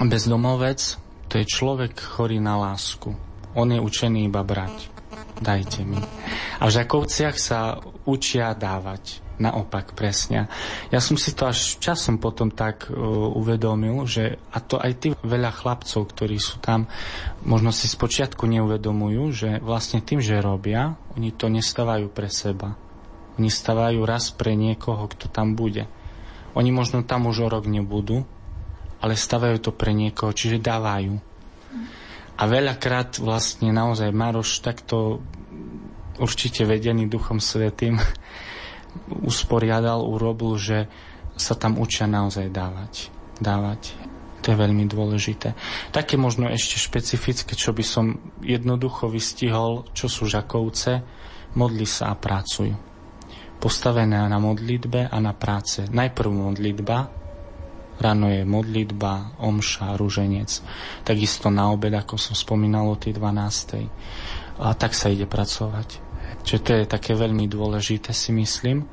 bezdomovec 0.00 0.80
to 1.26 1.42
je 1.42 1.46
človek 1.48 1.98
chorý 1.98 2.38
na 2.40 2.56
lásku. 2.56 3.12
On 3.56 3.68
je 3.68 3.80
učený 3.80 4.28
iba 4.28 4.44
brať. 4.44 4.92
Dajte 5.40 5.84
mi. 5.84 6.00
A 6.60 6.62
v 6.64 6.72
Žakovciach 6.72 7.36
sa 7.36 7.80
učia 8.08 8.56
dávať. 8.56 9.25
Naopak, 9.36 9.92
presne. 9.92 10.48
Ja 10.88 11.04
som 11.04 11.20
si 11.20 11.36
to 11.36 11.52
až 11.52 11.76
časom 11.76 12.16
potom 12.16 12.48
tak 12.48 12.88
uh, 12.88 12.96
uvedomil, 13.36 14.08
že 14.08 14.40
a 14.48 14.64
to 14.64 14.80
aj 14.80 14.92
tí 14.96 15.08
veľa 15.12 15.52
chlapcov, 15.52 16.08
ktorí 16.08 16.40
sú 16.40 16.56
tam, 16.64 16.88
možno 17.44 17.68
si 17.68 17.84
spočiatku 17.84 18.48
neuvedomujú, 18.48 19.22
že 19.36 19.50
vlastne 19.60 20.00
tým, 20.00 20.24
že 20.24 20.40
robia, 20.40 20.96
oni 21.20 21.36
to 21.36 21.52
nestávajú 21.52 22.08
pre 22.08 22.32
seba. 22.32 22.80
Oni 23.36 23.52
stávajú 23.52 24.00
raz 24.08 24.32
pre 24.32 24.56
niekoho, 24.56 25.04
kto 25.12 25.28
tam 25.28 25.52
bude. 25.52 25.84
Oni 26.56 26.72
možno 26.72 27.04
tam 27.04 27.28
už 27.28 27.44
o 27.44 27.52
rok 27.52 27.68
nebudú, 27.68 28.24
ale 29.04 29.12
stávajú 29.12 29.60
to 29.60 29.76
pre 29.76 29.92
niekoho, 29.92 30.32
čiže 30.32 30.64
dávajú. 30.64 31.20
A 32.36 32.42
veľakrát 32.48 33.20
vlastne 33.20 33.68
naozaj 33.72 34.12
Maroš 34.12 34.64
takto 34.64 35.20
určite 36.16 36.64
vedený 36.64 37.08
Duchom 37.08 37.40
Svetým 37.40 38.00
usporiadal, 39.24 40.04
urobil, 40.04 40.56
že 40.56 40.86
sa 41.36 41.52
tam 41.54 41.76
učia 41.76 42.08
naozaj 42.08 42.48
dávať. 42.48 43.12
Dávať. 43.36 43.92
To 44.46 44.54
je 44.54 44.62
veľmi 44.62 44.86
dôležité. 44.86 45.58
Také 45.90 46.14
možno 46.14 46.46
ešte 46.46 46.78
špecifické, 46.78 47.58
čo 47.58 47.74
by 47.74 47.84
som 47.84 48.16
jednoducho 48.40 49.10
vystihol, 49.10 49.84
čo 49.90 50.06
sú 50.06 50.30
žakovce, 50.30 51.02
modli 51.58 51.82
sa 51.82 52.12
a 52.12 52.16
pracujú. 52.16 52.76
Postavené 53.58 54.22
na 54.22 54.38
modlitbe 54.38 55.10
a 55.10 55.16
na 55.18 55.34
práce. 55.34 55.88
Najprv 55.88 56.30
modlitba, 56.30 56.98
ráno 57.98 58.30
je 58.30 58.44
modlitba, 58.44 59.40
omša, 59.40 59.96
ruženec. 59.96 60.50
Takisto 61.02 61.50
na 61.50 61.72
obed, 61.72 61.90
ako 61.90 62.14
som 62.14 62.36
spomínal 62.36 62.86
o 62.86 63.00
tej 63.00 63.16
12. 63.18 64.62
A 64.62 64.72
tak 64.76 64.94
sa 64.94 65.10
ide 65.10 65.26
pracovať. 65.26 66.05
Čiže 66.46 66.62
to 66.62 66.70
je 66.78 66.84
také 66.86 67.12
veľmi 67.18 67.50
dôležité, 67.50 68.14
si 68.14 68.30
myslím. 68.30 68.86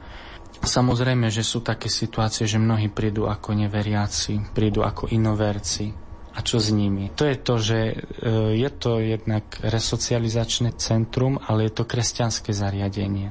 Samozrejme, 0.64 1.30
že 1.30 1.46
sú 1.46 1.62
také 1.62 1.86
situácie, 1.86 2.50
že 2.50 2.58
mnohí 2.58 2.90
prídu 2.90 3.30
ako 3.30 3.54
neveriaci, 3.54 4.58
prídu 4.58 4.82
ako 4.82 5.12
inoverci. 5.14 5.94
A 6.34 6.42
čo 6.42 6.58
s 6.58 6.74
nimi? 6.74 7.14
To 7.14 7.30
je 7.30 7.38
to, 7.38 7.56
že 7.62 7.80
e, 7.94 7.96
je 8.58 8.70
to 8.74 8.98
jednak 8.98 9.46
resocializačné 9.62 10.74
centrum, 10.82 11.38
ale 11.38 11.70
je 11.70 11.78
to 11.78 11.86
kresťanské 11.86 12.58
zariadenie. 12.58 13.30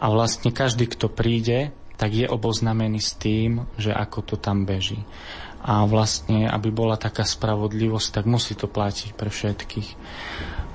A 0.00 0.06
vlastne 0.08 0.48
každý, 0.48 0.88
kto 0.88 1.12
príde, 1.12 1.76
tak 2.00 2.16
je 2.16 2.24
oboznamený 2.24 3.04
s 3.04 3.16
tým, 3.20 3.68
že 3.76 3.92
ako 3.92 4.24
to 4.24 4.36
tam 4.40 4.64
beží. 4.64 5.04
A 5.66 5.82
vlastne, 5.90 6.46
aby 6.46 6.70
bola 6.70 6.94
taká 6.94 7.26
spravodlivosť, 7.26 8.22
tak 8.22 8.24
musí 8.30 8.54
to 8.54 8.70
platiť 8.70 9.18
pre 9.18 9.26
všetkých. 9.26 9.88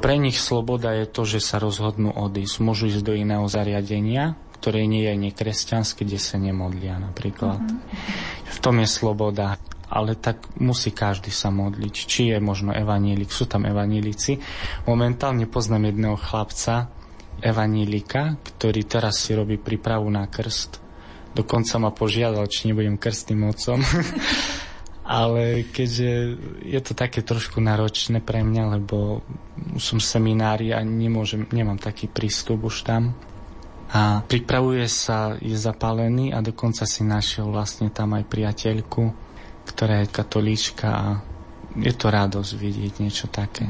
Pre 0.03 0.15
nich 0.19 0.35
sloboda 0.35 0.91
je 0.97 1.07
to, 1.07 1.23
že 1.23 1.39
sa 1.39 1.63
rozhodnú 1.63 2.11
odísť. 2.11 2.59
Môžu 2.59 2.91
ísť 2.91 3.05
do 3.05 3.15
iného 3.15 3.47
zariadenia, 3.47 4.35
ktoré 4.59 4.83
nie 4.83 5.07
je 5.07 5.15
nekresťanské, 5.31 6.03
kde 6.03 6.19
sa 6.19 6.35
nemodlia 6.35 6.99
napríklad. 6.99 7.63
Mm-hmm. 7.63 8.51
V 8.51 8.57
tom 8.59 8.83
je 8.83 8.89
sloboda 8.89 9.55
ale 9.91 10.15
tak 10.15 10.55
musí 10.55 10.95
každý 10.95 11.35
sa 11.35 11.51
modliť. 11.51 11.93
Či 11.93 12.21
je 12.31 12.37
možno 12.39 12.71
evanílik, 12.71 13.27
sú 13.27 13.43
tam 13.43 13.67
evanílici. 13.67 14.39
Momentálne 14.87 15.51
poznám 15.51 15.91
jedného 15.91 16.15
chlapca, 16.15 16.87
evanílika, 17.43 18.39
ktorý 18.39 18.87
teraz 18.87 19.19
si 19.19 19.35
robí 19.35 19.59
prípravu 19.59 20.07
na 20.07 20.23
krst. 20.31 20.79
Dokonca 21.35 21.75
ma 21.75 21.91
požiadal, 21.91 22.47
či 22.47 22.71
nebudem 22.71 22.95
krstným 22.95 23.51
otcom. 23.51 23.83
ale 25.11 25.67
keďže 25.67 26.39
je 26.63 26.79
to 26.79 26.95
také 26.95 27.19
trošku 27.19 27.59
náročné 27.59 28.23
pre 28.23 28.47
mňa, 28.47 28.79
lebo 28.79 29.19
som 29.75 29.99
seminári 29.99 30.71
a 30.71 30.79
nemôžem, 30.79 31.51
nemám 31.51 31.75
taký 31.75 32.07
prístup 32.07 32.63
už 32.63 32.87
tam. 32.87 33.11
A 33.91 34.23
pripravuje 34.23 34.87
sa, 34.87 35.35
je 35.35 35.51
zapálený 35.51 36.31
a 36.31 36.39
dokonca 36.39 36.87
si 36.87 37.03
našiel 37.03 37.51
vlastne 37.51 37.91
tam 37.91 38.15
aj 38.15 38.23
priateľku, 38.23 39.03
ktorá 39.67 40.07
je 40.07 40.15
katolíčka 40.15 40.87
a 40.87 41.07
je 41.75 41.91
to 41.91 42.07
radosť 42.07 42.51
vidieť 42.55 42.93
niečo 43.03 43.27
také. 43.27 43.67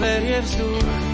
berie 0.00 0.40
vzduch. 0.42 1.09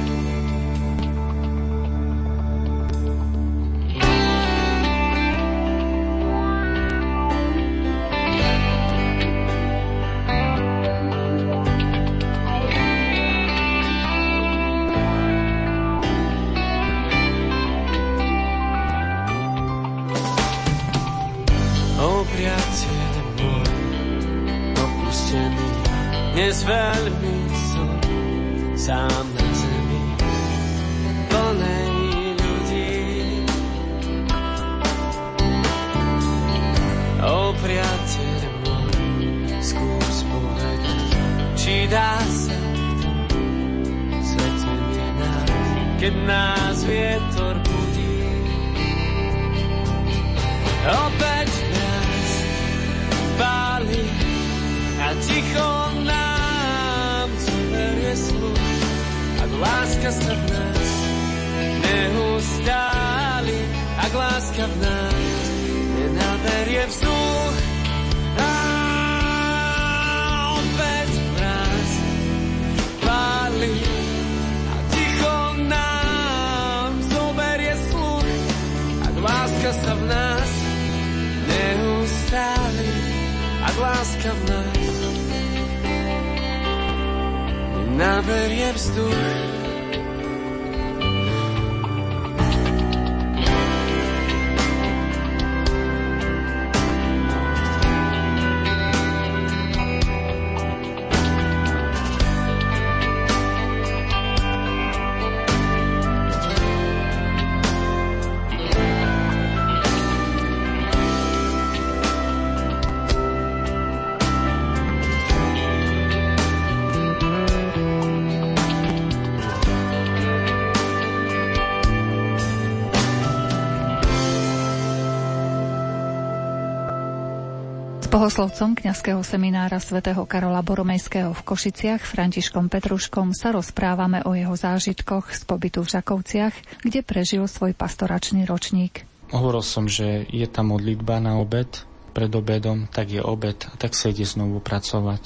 Bohoslovcom 128.27 128.75
kňazského 128.75 129.23
seminára 129.23 129.79
svätého 129.79 130.27
Karola 130.27 130.59
Boromejského 130.59 131.31
v 131.31 131.47
Košiciach 131.47 132.03
Františkom 132.03 132.67
Petruškom 132.67 133.31
sa 133.31 133.55
rozprávame 133.55 134.27
o 134.27 134.35
jeho 134.35 134.51
zážitkoch 134.51 135.31
z 135.31 135.47
pobytu 135.47 135.87
v 135.87 135.95
Žakovciach, 135.95 136.83
kde 136.83 137.07
prežil 137.07 137.47
svoj 137.47 137.79
pastoračný 137.79 138.43
ročník. 138.43 139.07
Hovoril 139.31 139.63
som, 139.63 139.87
že 139.87 140.27
je 140.27 140.43
tam 140.51 140.75
modlitba 140.75 141.23
na 141.23 141.39
obed, 141.39 141.71
pred 142.11 142.27
obedom, 142.35 142.91
tak 142.91 143.15
je 143.15 143.23
obed 143.23 143.63
a 143.63 143.79
tak 143.79 143.95
sa 143.95 144.11
ide 144.11 144.27
znovu 144.27 144.59
pracovať. 144.59 145.23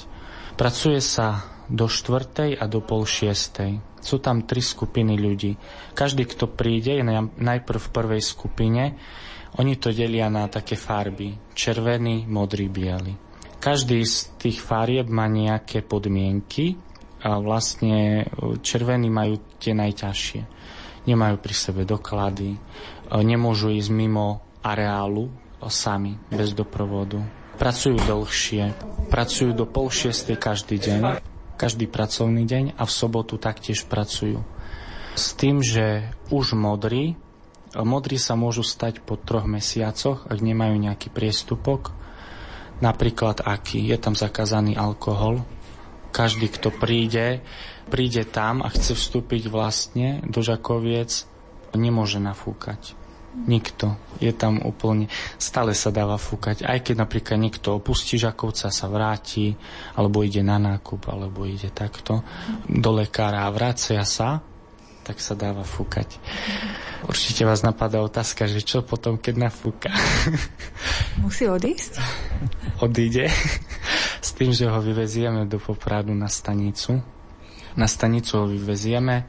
Pracuje 0.53 1.01
sa 1.01 1.41
do 1.73 1.89
štvrtej 1.89 2.53
a 2.53 2.69
do 2.69 2.85
pol 2.85 3.01
šiestej. 3.09 3.81
Sú 3.97 4.21
tam 4.21 4.45
tri 4.45 4.61
skupiny 4.61 5.17
ľudí. 5.17 5.57
Každý, 5.97 6.29
kto 6.29 6.53
príde, 6.53 7.01
je 7.01 7.05
najprv 7.33 7.81
v 7.81 7.93
prvej 7.97 8.21
skupine, 8.21 8.93
oni 9.59 9.75
to 9.75 9.91
delia 9.91 10.31
na 10.31 10.47
také 10.47 10.79
farby. 10.79 11.35
Červený, 11.51 12.23
modrý, 12.29 12.71
biely. 12.71 13.13
Každý 13.61 13.99
z 14.07 14.39
tých 14.41 14.63
farieb 14.63 15.11
má 15.11 15.27
nejaké 15.27 15.83
podmienky 15.85 16.79
a 17.21 17.37
vlastne 17.37 18.25
e, 18.25 18.57
červení 18.63 19.11
majú 19.13 19.37
tie 19.61 19.77
najťažšie. 19.77 20.41
Nemajú 21.05 21.35
pri 21.37 21.53
sebe 21.53 21.81
doklady, 21.85 22.57
e, 22.57 22.59
nemôžu 23.21 23.69
ísť 23.69 23.91
mimo 23.93 24.41
areálu 24.65 25.29
sami, 25.69 26.17
bez 26.33 26.57
doprovodu. 26.57 27.21
pracujú 27.61 28.01
dlhšie. 28.01 28.73
Pracujú 29.13 29.53
do 29.53 29.69
pol 29.69 29.93
šiestej 29.93 30.41
každý 30.41 30.81
deň, 30.81 31.21
každý 31.53 31.85
pracovný 31.85 32.49
deň 32.49 32.73
a 32.73 32.83
v 32.89 32.91
sobotu 32.91 33.37
taktiež 33.37 33.85
pracujú. 33.85 34.41
S 35.13 35.37
tým, 35.37 35.61
že 35.61 36.09
už 36.33 36.57
modrí, 36.57 37.13
modrí 37.79 38.19
sa 38.19 38.35
môžu 38.35 38.63
stať 38.67 38.99
po 39.03 39.15
troch 39.15 39.47
mesiacoch, 39.47 40.27
ak 40.27 40.39
nemajú 40.43 40.75
nejaký 40.75 41.07
priestupok, 41.11 41.95
napríklad 42.83 43.45
aký 43.45 43.87
je 43.87 43.97
tam 44.01 44.17
zakázaný 44.17 44.75
alkohol. 44.75 45.45
Každý, 46.11 46.51
kto 46.51 46.75
príde, 46.75 47.39
príde 47.87 48.27
tam 48.27 48.59
a 48.59 48.67
chce 48.67 48.99
vstúpiť 48.99 49.47
vlastne 49.47 50.19
do 50.27 50.43
Žakoviec, 50.43 51.23
nemôže 51.71 52.19
nafúkať. 52.19 52.99
Nikto. 53.31 53.95
Je 54.19 54.35
tam 54.35 54.59
úplne, 54.59 55.07
stále 55.39 55.71
sa 55.71 55.87
dáva 55.87 56.19
fúkať. 56.19 56.67
Aj 56.67 56.83
keď 56.83 57.07
napríklad 57.07 57.39
niekto 57.39 57.79
opustí 57.79 58.19
Žakovca, 58.19 58.67
sa 58.67 58.91
vráti, 58.91 59.55
alebo 59.95 60.19
ide 60.19 60.43
na 60.43 60.59
nákup, 60.59 61.07
alebo 61.07 61.47
ide 61.47 61.71
takto 61.71 62.27
do 62.67 62.91
lekára 62.91 63.47
a 63.47 63.55
vracia 63.55 64.03
sa, 64.03 64.43
tak 65.11 65.19
sa 65.19 65.35
dáva 65.35 65.67
fúkať. 65.67 66.15
Určite 67.03 67.43
vás 67.43 67.67
napadá 67.67 67.99
otázka, 67.99 68.47
že 68.47 68.63
čo 68.63 68.79
potom, 68.79 69.19
keď 69.19 69.51
nafúka. 69.51 69.91
Musí 71.23 71.51
odísť? 71.51 71.99
Odíde. 72.79 73.27
S 74.23 74.31
tým, 74.31 74.55
že 74.55 74.71
ho 74.71 74.79
vyvezieme 74.79 75.43
do 75.51 75.59
Popradu 75.59 76.15
na 76.15 76.31
stanicu. 76.31 77.03
Na 77.75 77.91
stanicu 77.91 78.39
ho 78.39 78.47
vyvezieme 78.47 79.27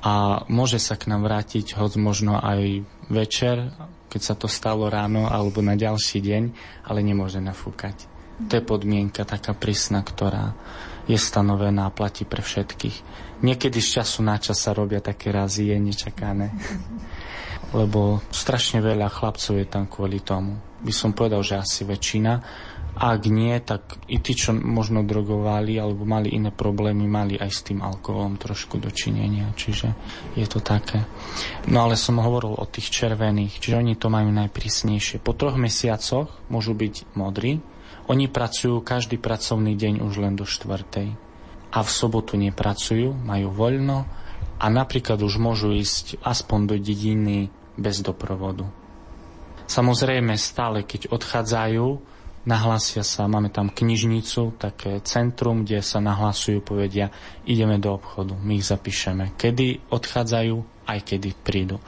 a 0.00 0.40
môže 0.48 0.80
sa 0.80 0.96
k 0.96 1.12
nám 1.12 1.28
vrátiť 1.28 1.76
hoď 1.76 2.00
možno 2.00 2.40
aj 2.40 2.80
večer, 3.12 3.76
keď 4.08 4.20
sa 4.24 4.32
to 4.32 4.48
stalo 4.48 4.88
ráno 4.88 5.28
alebo 5.28 5.60
na 5.60 5.76
ďalší 5.76 6.24
deň, 6.24 6.42
ale 6.88 7.04
nemôže 7.04 7.44
nafúkať. 7.44 8.08
To 8.48 8.56
je 8.56 8.64
podmienka 8.64 9.28
taká 9.28 9.52
prísna, 9.52 10.00
ktorá 10.00 10.56
je 11.08 11.18
stanovená 11.18 11.88
a 11.88 11.94
platí 11.94 12.28
pre 12.28 12.42
všetkých. 12.44 12.96
Niekedy 13.40 13.78
z 13.80 14.00
času 14.00 14.20
na 14.20 14.36
čas 14.36 14.60
sa 14.60 14.76
robia 14.76 15.00
také 15.00 15.32
razy, 15.32 15.72
je 15.72 15.76
nečakané. 15.80 16.52
Lebo 17.78 18.18
strašne 18.34 18.82
veľa 18.82 19.06
chlapcov 19.08 19.54
je 19.54 19.66
tam 19.68 19.86
kvôli 19.86 20.20
tomu. 20.20 20.58
By 20.80 20.92
som 20.92 21.14
povedal, 21.14 21.44
že 21.44 21.60
asi 21.60 21.86
väčšina 21.86 22.32
ak 23.00 23.22
nie, 23.30 23.54
tak 23.62 24.02
i 24.10 24.18
tí, 24.18 24.34
čo 24.34 24.50
možno 24.52 25.06
drogovali 25.06 25.78
alebo 25.78 26.02
mali 26.02 26.34
iné 26.34 26.50
problémy, 26.50 27.06
mali 27.06 27.38
aj 27.38 27.50
s 27.50 27.60
tým 27.70 27.80
alkoholom 27.80 28.34
trošku 28.34 28.82
dočinenia. 28.82 29.54
Čiže 29.54 29.88
je 30.34 30.46
to 30.50 30.58
také. 30.58 31.06
No 31.70 31.86
ale 31.86 31.94
som 31.94 32.18
hovoril 32.18 32.58
o 32.58 32.66
tých 32.66 32.90
červených, 32.90 33.62
čiže 33.62 33.78
oni 33.78 33.94
to 33.94 34.10
majú 34.10 34.34
najprísnejšie. 34.34 35.22
Po 35.22 35.32
troch 35.32 35.54
mesiacoch 35.54 36.28
môžu 36.50 36.74
byť 36.74 37.14
modrí. 37.14 37.62
Oni 38.10 38.26
pracujú 38.26 38.82
každý 38.82 39.22
pracovný 39.22 39.78
deň 39.78 40.02
už 40.02 40.14
len 40.18 40.34
do 40.34 40.42
štvrtej. 40.42 41.14
A 41.70 41.78
v 41.86 41.90
sobotu 41.90 42.34
nepracujú, 42.34 43.14
majú 43.14 43.54
voľno 43.54 44.02
a 44.58 44.66
napríklad 44.66 45.22
už 45.22 45.38
môžu 45.38 45.70
ísť 45.70 46.18
aspoň 46.18 46.60
do 46.66 46.76
dediny 46.82 47.54
bez 47.78 48.02
doprovodu. 48.02 48.66
Samozrejme, 49.70 50.34
stále 50.34 50.82
keď 50.82 51.14
odchádzajú, 51.14 51.86
nahlásia 52.42 53.06
sa, 53.06 53.30
máme 53.30 53.54
tam 53.54 53.70
knižnicu, 53.70 54.58
také 54.58 54.98
centrum, 55.06 55.62
kde 55.62 55.78
sa 55.78 56.02
nahlasujú, 56.02 56.66
povedia, 56.66 57.14
ideme 57.46 57.78
do 57.78 57.94
obchodu, 57.94 58.34
my 58.34 58.58
ich 58.58 58.66
zapíšeme. 58.66 59.38
Kedy 59.38 59.94
odchádzajú, 59.94 60.82
aj 60.90 60.98
kedy 61.06 61.30
prídu. 61.38 61.78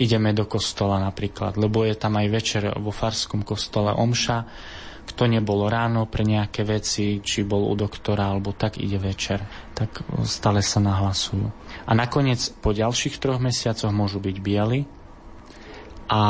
Ideme 0.00 0.32
do 0.32 0.48
kostola 0.48 0.96
napríklad, 0.96 1.60
lebo 1.60 1.84
je 1.84 1.92
tam 1.92 2.16
aj 2.16 2.26
večer 2.32 2.62
vo 2.80 2.88
farskom 2.88 3.44
kostole 3.44 3.92
omša, 3.92 4.38
kto 5.06 5.30
nebol 5.30 5.70
ráno 5.70 6.04
pre 6.10 6.26
nejaké 6.26 6.66
veci, 6.66 7.22
či 7.22 7.46
bol 7.46 7.70
u 7.70 7.74
doktora, 7.78 8.34
alebo 8.34 8.50
tak 8.52 8.76
ide 8.82 8.98
večer, 8.98 9.40
tak 9.72 10.02
stále 10.26 10.60
sa 10.60 10.82
nahlasujú. 10.82 11.46
A 11.86 11.90
nakoniec 11.94 12.42
po 12.58 12.74
ďalších 12.74 13.22
troch 13.22 13.38
mesiacoch 13.38 13.94
môžu 13.94 14.18
byť 14.18 14.36
bieli 14.42 14.84
a 16.10 16.22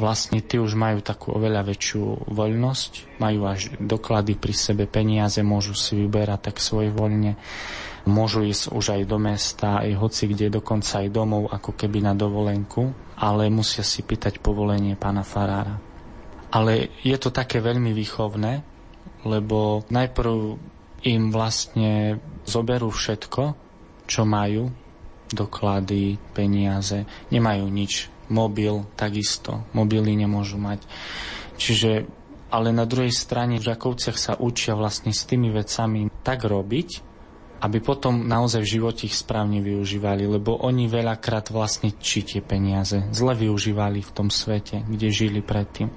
vlastne 0.00 0.40
tí 0.40 0.56
už 0.56 0.80
majú 0.80 1.04
takú 1.04 1.36
oveľa 1.36 1.68
väčšiu 1.68 2.32
voľnosť, 2.32 3.20
majú 3.20 3.40
až 3.44 3.76
doklady 3.76 4.40
pri 4.40 4.54
sebe, 4.56 4.84
peniaze, 4.88 5.44
môžu 5.44 5.76
si 5.76 5.92
vyberať 6.00 6.50
tak 6.50 6.56
svoje 6.56 6.88
voľne, 6.88 7.36
môžu 8.08 8.48
ísť 8.48 8.72
už 8.72 8.96
aj 8.96 9.02
do 9.04 9.18
mesta, 9.20 9.84
aj 9.84 9.92
hoci 10.00 10.32
kde, 10.32 10.48
dokonca 10.48 11.04
aj 11.04 11.12
domov, 11.12 11.52
ako 11.52 11.76
keby 11.76 12.00
na 12.00 12.16
dovolenku, 12.16 12.96
ale 13.20 13.52
musia 13.52 13.84
si 13.84 14.00
pýtať 14.00 14.40
povolenie 14.40 14.96
pána 14.96 15.20
Farára. 15.20 15.89
Ale 16.50 16.90
je 17.06 17.16
to 17.18 17.30
také 17.30 17.62
veľmi 17.62 17.94
výchovné, 17.94 18.66
lebo 19.22 19.86
najprv 19.86 20.58
im 21.06 21.32
vlastne 21.32 22.18
zoberú 22.44 22.90
všetko, 22.92 23.42
čo 24.10 24.22
majú, 24.26 24.68
doklady, 25.30 26.18
peniaze, 26.34 27.06
nemajú 27.30 27.64
nič 27.70 28.10
mobil 28.30 28.86
takisto. 28.98 29.66
Mobily 29.74 30.14
nemôžu 30.18 30.58
mať. 30.58 30.82
Čiže, 31.58 32.06
ale 32.50 32.74
na 32.74 32.86
druhej 32.86 33.14
strane 33.14 33.58
v 33.58 33.66
Žakovciach 33.66 34.18
sa 34.18 34.32
učia 34.38 34.74
vlastne 34.74 35.14
s 35.14 35.26
tými 35.26 35.50
vecami 35.54 36.10
tak 36.22 36.46
robiť, 36.46 37.09
aby 37.60 37.78
potom 37.84 38.24
naozaj 38.24 38.64
v 38.64 38.72
živote 38.80 39.02
ich 39.04 39.16
správne 39.16 39.60
využívali, 39.60 40.24
lebo 40.24 40.56
oni 40.64 40.88
veľakrát 40.88 41.52
vlastne 41.52 41.92
či 42.00 42.24
tie 42.24 42.40
peniaze 42.40 43.04
zle 43.12 43.36
využívali 43.36 44.00
v 44.00 44.14
tom 44.16 44.28
svete, 44.32 44.84
kde 44.88 45.08
žili 45.12 45.40
predtým 45.44 45.92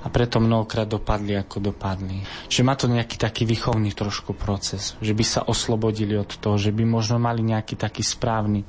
a 0.00 0.08
preto 0.08 0.40
mnohokrát 0.40 0.88
dopadli, 0.88 1.36
ako 1.36 1.72
dopadli. 1.72 2.24
Že 2.48 2.64
má 2.64 2.72
to 2.72 2.88
nejaký 2.88 3.20
taký 3.20 3.44
výchovný 3.44 3.92
trošku 3.92 4.32
proces, 4.32 4.96
že 5.04 5.12
by 5.12 5.24
sa 5.24 5.40
oslobodili 5.44 6.16
od 6.16 6.40
toho, 6.40 6.56
že 6.56 6.72
by 6.72 6.88
možno 6.88 7.20
mali 7.20 7.44
nejaký 7.44 7.76
taký 7.76 8.00
správny 8.00 8.64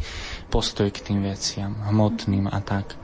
postoj 0.52 0.92
k 0.92 1.00
tým 1.00 1.24
veciam, 1.24 1.72
hmotným 1.88 2.52
a 2.52 2.60
tak. 2.60 3.00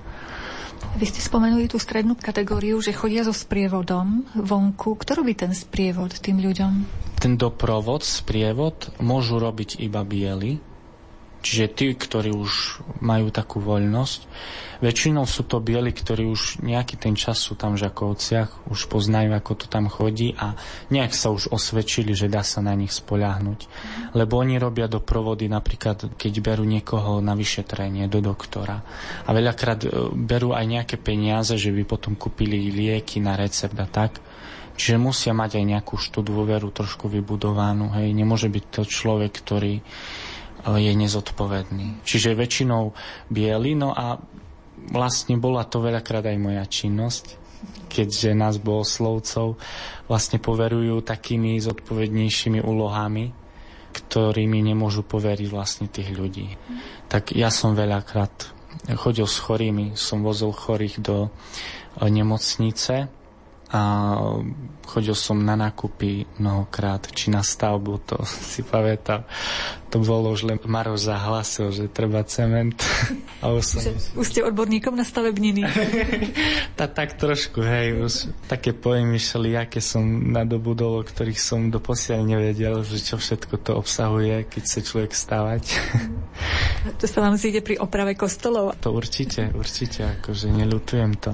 Vy 0.97 1.09
ste 1.09 1.21
spomenuli 1.23 1.69
tú 1.69 1.81
strednú 1.81 2.17
kategóriu, 2.17 2.77
že 2.83 2.95
chodia 2.95 3.25
so 3.25 3.33
sprievodom 3.33 4.27
vonku. 4.35 4.97
Kto 4.99 5.23
robí 5.23 5.33
ten 5.33 5.55
sprievod 5.55 6.15
tým 6.19 6.41
ľuďom? 6.41 6.73
Ten 7.17 7.33
doprovod, 7.35 8.05
sprievod 8.05 8.93
môžu 9.01 9.41
robiť 9.41 9.81
iba 9.81 10.05
bieli, 10.05 10.61
Čiže 11.47 11.65
tí, 11.69 11.87
ktorí 11.93 12.33
už 12.33 12.83
majú 12.99 13.29
takú 13.29 13.61
voľnosť, 13.61 14.19
väčšinou 14.81 15.23
sú 15.29 15.45
to 15.45 15.61
bieli, 15.61 15.93
ktorí 15.93 16.25
už 16.25 16.65
nejaký 16.65 16.97
ten 16.97 17.13
čas 17.13 17.37
sú 17.37 17.53
tam 17.53 17.77
v 17.77 17.87
Žakovciach, 17.87 18.67
už 18.67 18.89
poznajú, 18.89 19.31
ako 19.37 19.53
to 19.53 19.65
tam 19.69 19.85
chodí 19.85 20.33
a 20.33 20.57
nejak 20.89 21.13
sa 21.13 21.29
už 21.29 21.53
osvedčili, 21.53 22.17
že 22.17 22.27
dá 22.27 22.41
sa 22.41 22.65
na 22.65 22.73
nich 22.73 22.91
spoľahnúť. 22.91 23.59
Lebo 24.17 24.41
oni 24.41 24.57
robia 24.57 24.89
doprovody 24.89 25.45
napríklad, 25.47 26.19
keď 26.19 26.33
berú 26.41 26.65
niekoho 26.65 27.21
na 27.21 27.37
vyšetrenie 27.37 28.09
do 28.09 28.19
doktora. 28.19 28.81
A 29.23 29.29
veľakrát 29.29 29.85
e, 29.85 29.89
berú 30.17 30.51
aj 30.51 30.65
nejaké 30.67 30.95
peniaze, 30.97 31.53
že 31.53 31.69
by 31.69 31.87
potom 31.87 32.19
kúpili 32.19 32.73
lieky 32.73 33.21
na 33.21 33.37
recept 33.37 33.77
a 33.77 33.87
tak. 33.87 34.19
Čiže 34.77 35.01
musia 35.01 35.33
mať 35.33 35.57
aj 35.57 35.65
nejakú 35.65 35.97
tú 36.13 36.21
dôveru 36.21 36.69
trošku 36.69 37.09
vybudovanú. 37.09 37.89
Hej. 37.97 38.13
Nemôže 38.13 38.45
byť 38.45 38.65
to 38.69 38.81
človek, 38.85 39.33
ktorý 39.41 39.81
je 40.67 40.93
nezodpovedný. 40.93 42.05
Čiže 42.05 42.37
väčšinou 42.37 42.93
biely, 43.33 43.73
no 43.73 43.95
a 43.95 44.21
vlastne 44.93 45.41
bola 45.41 45.65
to 45.65 45.81
veľakrát 45.81 46.29
aj 46.29 46.37
moja 46.37 46.63
činnosť, 46.67 47.25
keďže 47.89 48.37
nás 48.37 48.61
slovcov 48.61 49.57
vlastne 50.05 50.37
poverujú 50.37 51.01
takými 51.01 51.57
zodpovednejšími 51.57 52.61
úlohami, 52.61 53.33
ktorými 53.97 54.59
nemôžu 54.61 55.01
poveriť 55.01 55.47
vlastne 55.49 55.89
tých 55.89 56.13
ľudí. 56.13 56.53
Tak 57.09 57.33
ja 57.33 57.49
som 57.49 57.73
veľakrát 57.73 58.53
chodil 58.93 59.25
s 59.25 59.41
chorými, 59.41 59.97
som 59.97 60.21
vozil 60.21 60.53
chorých 60.53 61.01
do 61.01 61.33
nemocnice 61.97 63.09
a 63.67 63.81
chodil 64.87 65.11
som 65.11 65.43
na 65.43 65.59
nákupy 65.59 66.39
mnohokrát, 66.39 67.03
či 67.11 67.27
na 67.27 67.43
stavbu, 67.43 67.93
to 68.07 68.15
si 68.51 68.63
pamätám. 68.63 69.27
To 69.87 70.03
bolo 70.03 70.35
už 70.35 70.43
len 70.43 70.59
Maroš 70.59 71.07
zahlasil, 71.07 71.71
že 71.71 71.87
treba 71.87 72.19
cement. 72.27 72.75
A 73.43 73.55
už, 73.55 73.63
som... 73.63 73.79
už 74.19 74.25
ste 74.27 74.43
odborníkom 74.43 74.91
na 74.97 75.07
stavebniny. 75.07 75.63
tá, 76.79 76.91
tak 76.91 77.15
trošku, 77.15 77.63
hej, 77.63 77.95
už 77.95 78.13
také 78.51 78.75
pojmy 78.75 79.15
aké 79.55 79.79
som 79.79 80.03
nadobudol, 80.03 80.99
o 80.99 81.07
ktorých 81.07 81.39
som 81.39 81.71
doposiaľ 81.71 82.25
nevedel, 82.27 82.83
že 82.83 82.99
čo 82.99 83.15
všetko 83.15 83.61
to 83.63 83.71
obsahuje, 83.79 84.43
keď 84.49 84.63
sa 84.65 84.79
človek 84.83 85.11
stavať. 85.15 85.63
to 86.99 87.05
sa 87.07 87.23
vám 87.23 87.39
zíde 87.39 87.63
pri 87.63 87.79
oprave 87.79 88.17
kostolov? 88.17 88.75
To 88.83 88.91
určite, 88.91 89.53
určite, 89.55 90.19
akože 90.19 90.51
neľutujem 90.51 91.11
to. 91.21 91.31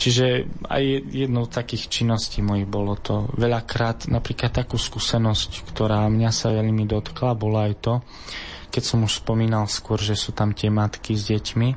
Čiže 0.00 0.26
aj 0.66 0.82
jednou 1.12 1.46
takých 1.56 1.88
činností 1.88 2.44
mojich 2.44 2.68
bolo 2.68 2.92
to. 3.00 3.32
Veľakrát 3.32 4.12
napríklad 4.12 4.52
takú 4.52 4.76
skúsenosť, 4.76 5.64
ktorá 5.72 6.04
mňa 6.12 6.30
sa 6.30 6.52
veľmi 6.52 6.84
dotkla, 6.84 7.32
bola 7.32 7.72
aj 7.72 7.74
to, 7.80 7.94
keď 8.68 8.82
som 8.84 9.00
už 9.08 9.24
spomínal 9.24 9.64
skôr, 9.64 9.96
že 9.96 10.12
sú 10.12 10.36
tam 10.36 10.52
tie 10.52 10.68
matky 10.68 11.16
s 11.16 11.32
deťmi. 11.32 11.68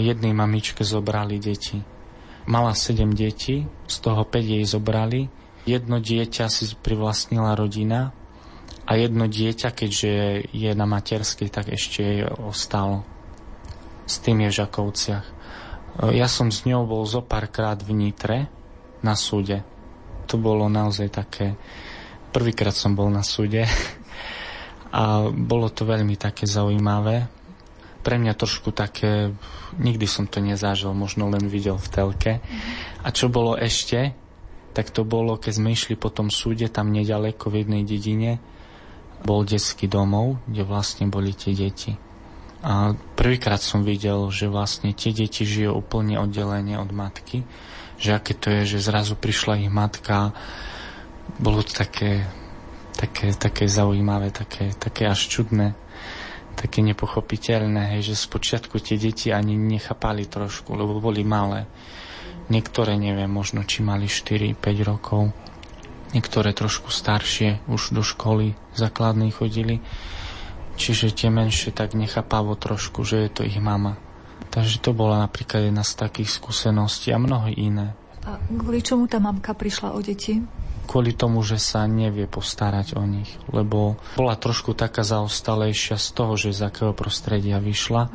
Jednej 0.00 0.32
mamičke 0.32 0.86
zobrali 0.86 1.36
deti. 1.36 1.82
Mala 2.48 2.72
7 2.72 3.12
detí, 3.12 3.68
z 3.84 3.96
toho 4.00 4.24
5 4.24 4.40
jej 4.40 4.64
zobrali 4.64 5.28
Jedno 5.68 6.00
dieťa 6.00 6.48
si 6.48 6.64
privlastnila 6.72 7.52
rodina 7.52 8.16
a 8.88 8.96
jedno 8.96 9.28
dieťa, 9.28 9.76
keďže 9.76 10.12
je 10.48 10.70
na 10.72 10.88
materskej, 10.88 11.52
tak 11.52 11.68
ešte 11.68 12.00
jej 12.00 12.20
ostalo. 12.26 13.04
S 14.08 14.24
tým 14.24 14.40
je 14.42 14.48
v 14.50 14.58
Žakovciach. 14.64 15.26
Ja 16.16 16.26
som 16.32 16.48
s 16.48 16.64
ňou 16.64 16.88
bol 16.88 17.04
zo 17.04 17.20
párkrát 17.20 17.76
v 17.76 17.92
Nitre 17.92 18.48
na 19.02 19.14
súde. 19.16 19.62
To 20.28 20.36
bolo 20.40 20.68
naozaj 20.70 21.08
také... 21.10 21.56
Prvýkrát 22.30 22.70
som 22.70 22.94
bol 22.94 23.10
na 23.10 23.26
súde 23.26 23.66
a 24.94 25.26
bolo 25.26 25.66
to 25.74 25.82
veľmi 25.82 26.14
také 26.14 26.46
zaujímavé. 26.46 27.26
Pre 28.00 28.16
mňa 28.16 28.38
trošku 28.38 28.70
také, 28.70 29.34
nikdy 29.76 30.06
som 30.06 30.30
to 30.30 30.38
nezážil, 30.40 30.94
možno 30.94 31.26
len 31.28 31.50
videl 31.50 31.76
v 31.76 31.88
telke. 31.90 32.32
A 33.02 33.08
čo 33.10 33.28
bolo 33.28 33.58
ešte, 33.58 34.14
tak 34.72 34.94
to 34.94 35.02
bolo, 35.02 35.36
keď 35.36 35.52
sme 35.58 35.74
išli 35.74 35.98
po 35.98 36.08
tom 36.14 36.30
súde, 36.30 36.70
tam 36.70 36.94
nedaleko 36.94 37.50
v 37.50 37.66
jednej 37.66 37.82
dedine, 37.82 38.38
bol 39.20 39.44
detský 39.44 39.90
domov, 39.90 40.40
kde 40.48 40.62
vlastne 40.64 41.10
boli 41.10 41.34
tie 41.36 41.52
deti. 41.52 41.98
A 42.60 42.92
prvýkrát 43.16 43.60
som 43.60 43.84
videl, 43.84 44.28
že 44.28 44.48
vlastne 44.48 44.92
tie 44.92 45.12
deti 45.16 45.48
žijú 45.48 45.80
úplne 45.80 46.20
oddelenie 46.20 46.76
od 46.76 46.92
matky, 46.92 47.44
že 48.00 48.16
aké 48.16 48.32
to 48.32 48.48
je, 48.48 48.76
že 48.76 48.88
zrazu 48.88 49.12
prišla 49.12 49.60
ich 49.60 49.68
matka, 49.68 50.32
bolo 51.36 51.60
to 51.60 51.76
také, 51.76 52.24
také, 52.96 53.36
také 53.36 53.68
zaujímavé, 53.68 54.32
také, 54.32 54.72
také 54.72 55.04
až 55.04 55.28
čudné, 55.28 55.76
také 56.56 56.80
nepochopiteľné, 56.80 57.94
hej, 57.96 58.10
že 58.10 58.24
spočiatku 58.24 58.80
tie 58.80 58.96
deti 58.96 59.28
ani 59.30 59.54
nechápali 59.54 60.24
trošku, 60.24 60.72
lebo 60.72 60.96
boli 60.98 61.20
malé. 61.22 61.68
Niektoré, 62.50 62.98
neviem, 62.98 63.30
možno 63.30 63.62
či 63.62 63.84
mali 63.84 64.10
4-5 64.10 64.58
rokov, 64.82 65.30
niektoré 66.16 66.50
trošku 66.50 66.90
staršie, 66.90 67.68
už 67.70 67.94
do 67.94 68.02
školy 68.02 68.58
základnej 68.74 69.30
chodili, 69.30 69.78
čiže 70.74 71.14
tie 71.14 71.28
menšie 71.30 71.70
tak 71.70 71.94
nechápavo 71.94 72.56
trošku, 72.56 73.06
že 73.06 73.28
je 73.28 73.30
to 73.30 73.42
ich 73.46 73.60
mama. 73.60 74.09
Takže 74.50 74.82
to 74.82 74.90
bola 74.90 75.22
napríklad 75.22 75.70
jedna 75.70 75.86
z 75.86 75.94
takých 75.94 76.30
skúseností 76.34 77.14
a 77.14 77.22
mnoho 77.22 77.46
iné. 77.54 77.94
A 78.26 78.36
kvôli 78.50 78.82
čomu 78.82 79.06
tá 79.06 79.22
mamka 79.22 79.54
prišla 79.54 79.94
o 79.94 80.00
deti? 80.02 80.42
Kvôli 80.90 81.14
tomu, 81.14 81.40
že 81.46 81.56
sa 81.56 81.86
nevie 81.86 82.26
postarať 82.26 82.98
o 82.98 83.04
nich, 83.06 83.30
lebo 83.54 83.94
bola 84.18 84.34
trošku 84.34 84.74
taká 84.74 85.06
zaostalejšia 85.06 85.96
z 85.96 86.08
toho, 86.12 86.34
že 86.34 86.50
z 86.50 86.66
akého 86.66 86.92
prostredia 86.92 87.62
vyšla. 87.62 88.10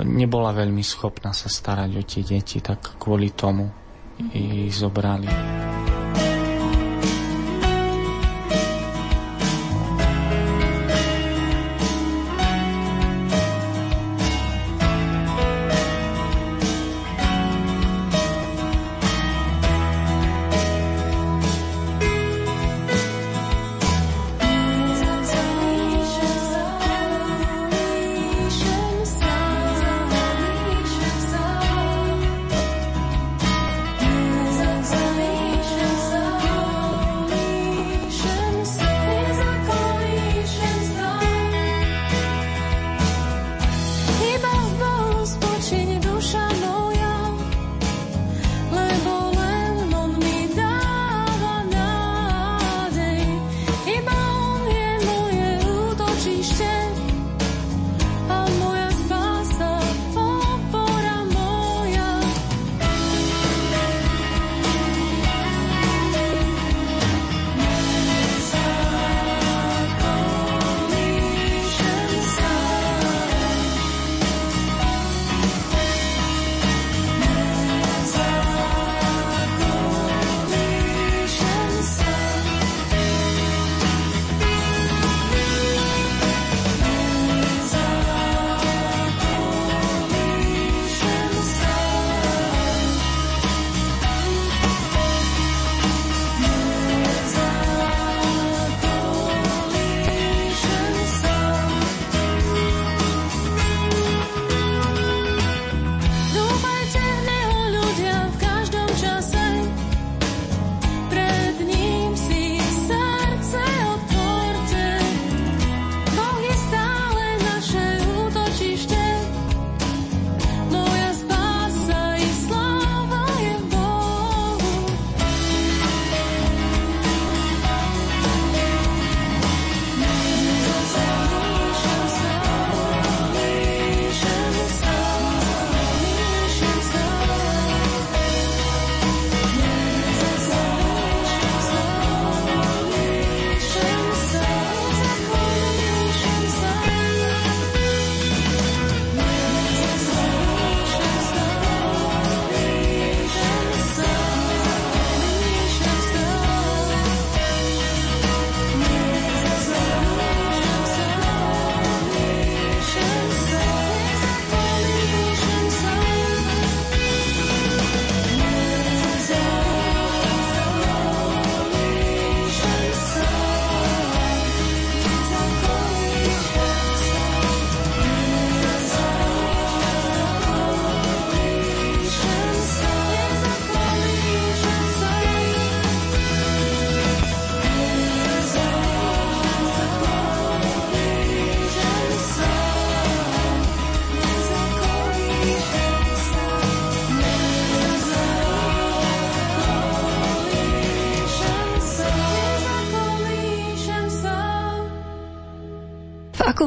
Nebola 0.00 0.56
veľmi 0.56 0.80
schopná 0.80 1.36
sa 1.36 1.52
starať 1.52 1.90
o 1.92 2.02
tie 2.02 2.22
deti, 2.24 2.64
tak 2.64 2.96
kvôli 2.96 3.36
tomu 3.36 3.68
ich 4.32 4.72
zobrali. 4.72 5.28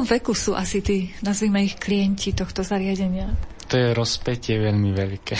Akom 0.04 0.20
veku 0.20 0.36
sú 0.36 0.52
asi 0.52 0.84
tí, 0.84 1.16
nazvime 1.24 1.64
ich, 1.64 1.80
klienti 1.80 2.36
tohto 2.36 2.60
zariadenia? 2.60 3.32
To 3.72 3.74
je 3.80 3.96
rozpätie 3.96 4.60
veľmi 4.60 4.92
veľké. 4.92 5.36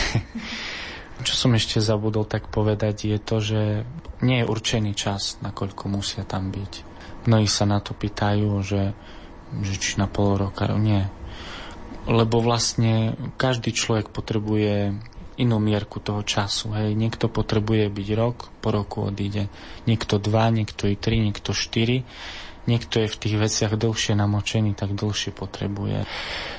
Čo 1.29 1.35
som 1.37 1.53
ešte 1.53 1.85
zabudol 1.85 2.24
tak 2.24 2.48
povedať 2.48 3.12
je 3.12 3.18
to, 3.20 3.37
že 3.44 3.61
nie 4.24 4.40
je 4.40 4.48
určený 4.48 4.96
čas, 4.96 5.37
nakoľko 5.44 5.92
musia 5.92 6.24
tam 6.24 6.48
byť. 6.48 6.72
Mnohí 7.29 7.44
sa 7.44 7.68
na 7.68 7.85
to 7.85 7.92
pýtajú, 7.92 8.57
že, 8.64 8.96
že 9.61 9.74
či 9.77 10.00
na 10.00 10.09
pol 10.09 10.40
roka, 10.40 10.64
nie. 10.81 11.05
Lebo 12.09 12.40
vlastne 12.40 13.20
každý 13.37 13.77
človek 13.77 14.09
potrebuje 14.16 14.96
inú 15.37 15.61
mierku 15.61 16.00
toho 16.00 16.24
času. 16.24 16.72
Hej. 16.72 16.96
Niekto 16.96 17.29
potrebuje 17.29 17.92
byť 17.92 18.09
rok, 18.16 18.48
po 18.64 18.72
roku 18.72 19.12
odíde. 19.12 19.53
Niekto 19.85 20.16
dva, 20.16 20.48
niekto 20.48 20.88
i 20.88 20.96
tri, 20.96 21.20
niekto 21.20 21.53
štyri 21.53 22.09
niekto 22.66 23.00
je 23.05 23.09
v 23.09 23.20
tých 23.20 23.37
veciach 23.37 23.72
dlhšie 23.77 24.16
namočený, 24.16 24.77
tak 24.77 24.96
dlhšie 24.96 25.33
potrebuje. 25.33 26.09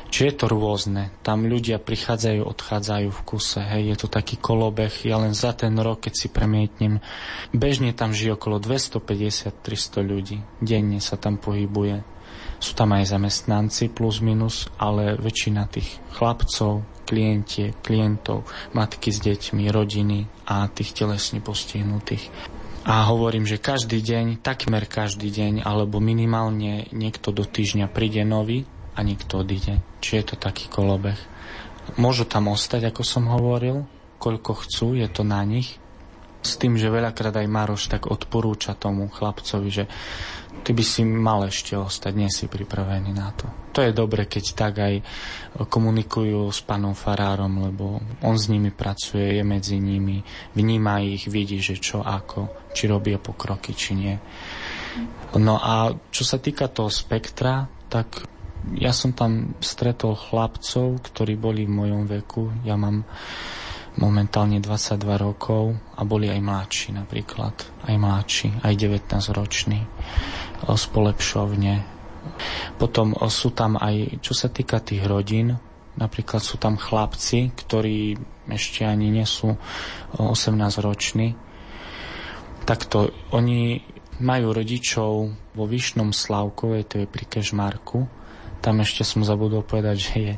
Či 0.09 0.19
je 0.31 0.33
to 0.37 0.45
rôzne. 0.47 1.11
Tam 1.25 1.43
ľudia 1.43 1.81
prichádzajú, 1.81 2.45
odchádzajú 2.45 3.09
v 3.11 3.21
kuse. 3.25 3.59
Hej. 3.59 3.83
Je 3.91 3.97
to 3.99 4.07
taký 4.07 4.39
kolobeh. 4.39 4.93
Ja 5.03 5.19
len 5.19 5.35
za 5.35 5.51
ten 5.51 5.75
rok, 5.75 6.07
keď 6.07 6.13
si 6.15 6.27
premietnem, 6.31 7.03
bežne 7.51 7.91
tam 7.91 8.15
žije 8.15 8.37
okolo 8.37 8.61
250-300 8.61 10.05
ľudí. 10.05 10.37
Denne 10.61 11.03
sa 11.03 11.19
tam 11.19 11.35
pohybuje. 11.41 12.05
Sú 12.63 12.71
tam 12.73 12.95
aj 12.95 13.11
zamestnanci 13.11 13.91
plus 13.91 14.23
minus, 14.23 14.71
ale 14.79 15.19
väčšina 15.19 15.67
tých 15.67 15.99
chlapcov, 16.15 16.87
klientie, 17.05 17.75
klientov, 17.83 18.47
matky 18.73 19.11
s 19.11 19.19
deťmi, 19.21 19.69
rodiny 19.69 20.25
a 20.47 20.65
tých 20.71 20.95
telesne 20.95 21.43
postihnutých. 21.43 22.31
A 22.85 23.09
hovorím, 23.09 23.49
že 23.49 23.57
každý 23.57 23.97
deň, 23.97 24.45
takmer 24.45 24.85
každý 24.85 25.33
deň, 25.33 25.65
alebo 25.65 25.97
minimálne 25.97 26.85
niekto 26.93 27.33
do 27.33 27.41
týždňa 27.41 27.89
príde 27.89 28.21
nový 28.21 28.69
a 28.93 29.01
niekto 29.01 29.41
odíde. 29.41 29.81
Či 30.05 30.21
je 30.21 30.23
to 30.29 30.35
taký 30.37 30.69
kolobeh. 30.69 31.17
Môžu 31.97 32.29
tam 32.29 32.53
ostať, 32.53 32.93
ako 32.93 33.01
som 33.01 33.25
hovoril, 33.25 33.89
koľko 34.21 34.51
chcú, 34.61 34.93
je 34.93 35.09
to 35.09 35.25
na 35.25 35.41
nich. 35.41 35.81
S 36.45 36.61
tým, 36.61 36.77
že 36.77 36.93
veľakrát 36.93 37.33
aj 37.33 37.49
Maroš 37.49 37.89
tak 37.89 38.05
odporúča 38.05 38.77
tomu 38.77 39.09
chlapcovi, 39.09 39.69
že 39.73 39.89
ty 40.65 40.73
by 40.73 40.81
si 40.81 41.05
mal 41.05 41.45
ešte 41.45 41.77
ostať, 41.77 42.13
nie 42.17 42.25
si 42.33 42.49
pripravený 42.49 43.13
na 43.13 43.29
to. 43.37 43.45
To 43.77 43.85
je 43.85 43.93
dobre, 43.93 44.25
keď 44.25 44.45
tak 44.57 44.73
aj 44.81 44.95
komunikujú 45.69 46.49
s 46.49 46.65
pánom 46.65 46.97
Farárom, 46.97 47.69
lebo 47.69 48.01
on 48.25 48.33
s 48.33 48.49
nimi 48.49 48.73
pracuje, 48.73 49.37
je 49.37 49.43
medzi 49.45 49.77
nimi, 49.77 50.25
vníma 50.57 51.05
ich, 51.05 51.29
vidí, 51.29 51.61
že 51.61 51.77
čo 51.77 52.01
ako, 52.01 52.73
či 52.73 52.89
robia 52.89 53.21
pokroky, 53.21 53.77
či 53.77 53.93
nie. 53.93 54.15
No 55.37 55.61
a 55.61 55.93
čo 56.09 56.23
sa 56.25 56.41
týka 56.41 56.65
toho 56.65 56.89
spektra, 56.89 57.69
tak 57.85 58.25
ja 58.73 58.89
som 58.89 59.13
tam 59.13 59.53
stretol 59.61 60.17
chlapcov, 60.17 61.05
ktorí 61.05 61.37
boli 61.37 61.69
v 61.69 61.75
mojom 61.77 62.09
veku. 62.09 62.49
Ja 62.65 62.73
mám 62.73 63.05
momentálne 63.95 64.59
22 64.59 64.99
rokov 65.19 65.75
a 65.95 66.01
boli 66.03 66.27
aj 66.27 66.41
mladší 66.43 66.89
napríklad, 66.95 67.55
aj 67.87 67.95
mladší, 67.95 68.47
aj 68.63 68.73
19 68.75 69.11
roční 69.31 69.87
z 70.65 70.85
polepšovne. 70.91 71.73
Potom 72.75 73.15
sú 73.31 73.55
tam 73.55 73.79
aj, 73.79 74.19
čo 74.19 74.33
sa 74.35 74.51
týka 74.51 74.81
tých 74.83 75.05
rodín, 75.05 75.55
napríklad 75.95 76.43
sú 76.43 76.59
tam 76.59 76.75
chlapci, 76.75 77.55
ktorí 77.55 78.19
ešte 78.51 78.83
ani 78.83 79.13
nie 79.13 79.23
sú 79.23 79.55
18 80.19 80.59
roční, 80.83 81.37
takto 82.65 83.13
oni 83.31 83.79
majú 84.19 84.55
rodičov 84.55 85.11
vo 85.55 85.63
Vyšnom 85.67 86.11
Slavkove, 86.11 86.87
to 86.87 87.03
je 87.03 87.07
pri 87.07 87.25
Kežmarku. 87.27 88.07
Tam 88.59 88.79
ešte 88.79 89.03
som 89.03 89.21
zabudol 89.27 89.61
povedať, 89.61 89.97
že 89.99 90.15
je 90.15 90.33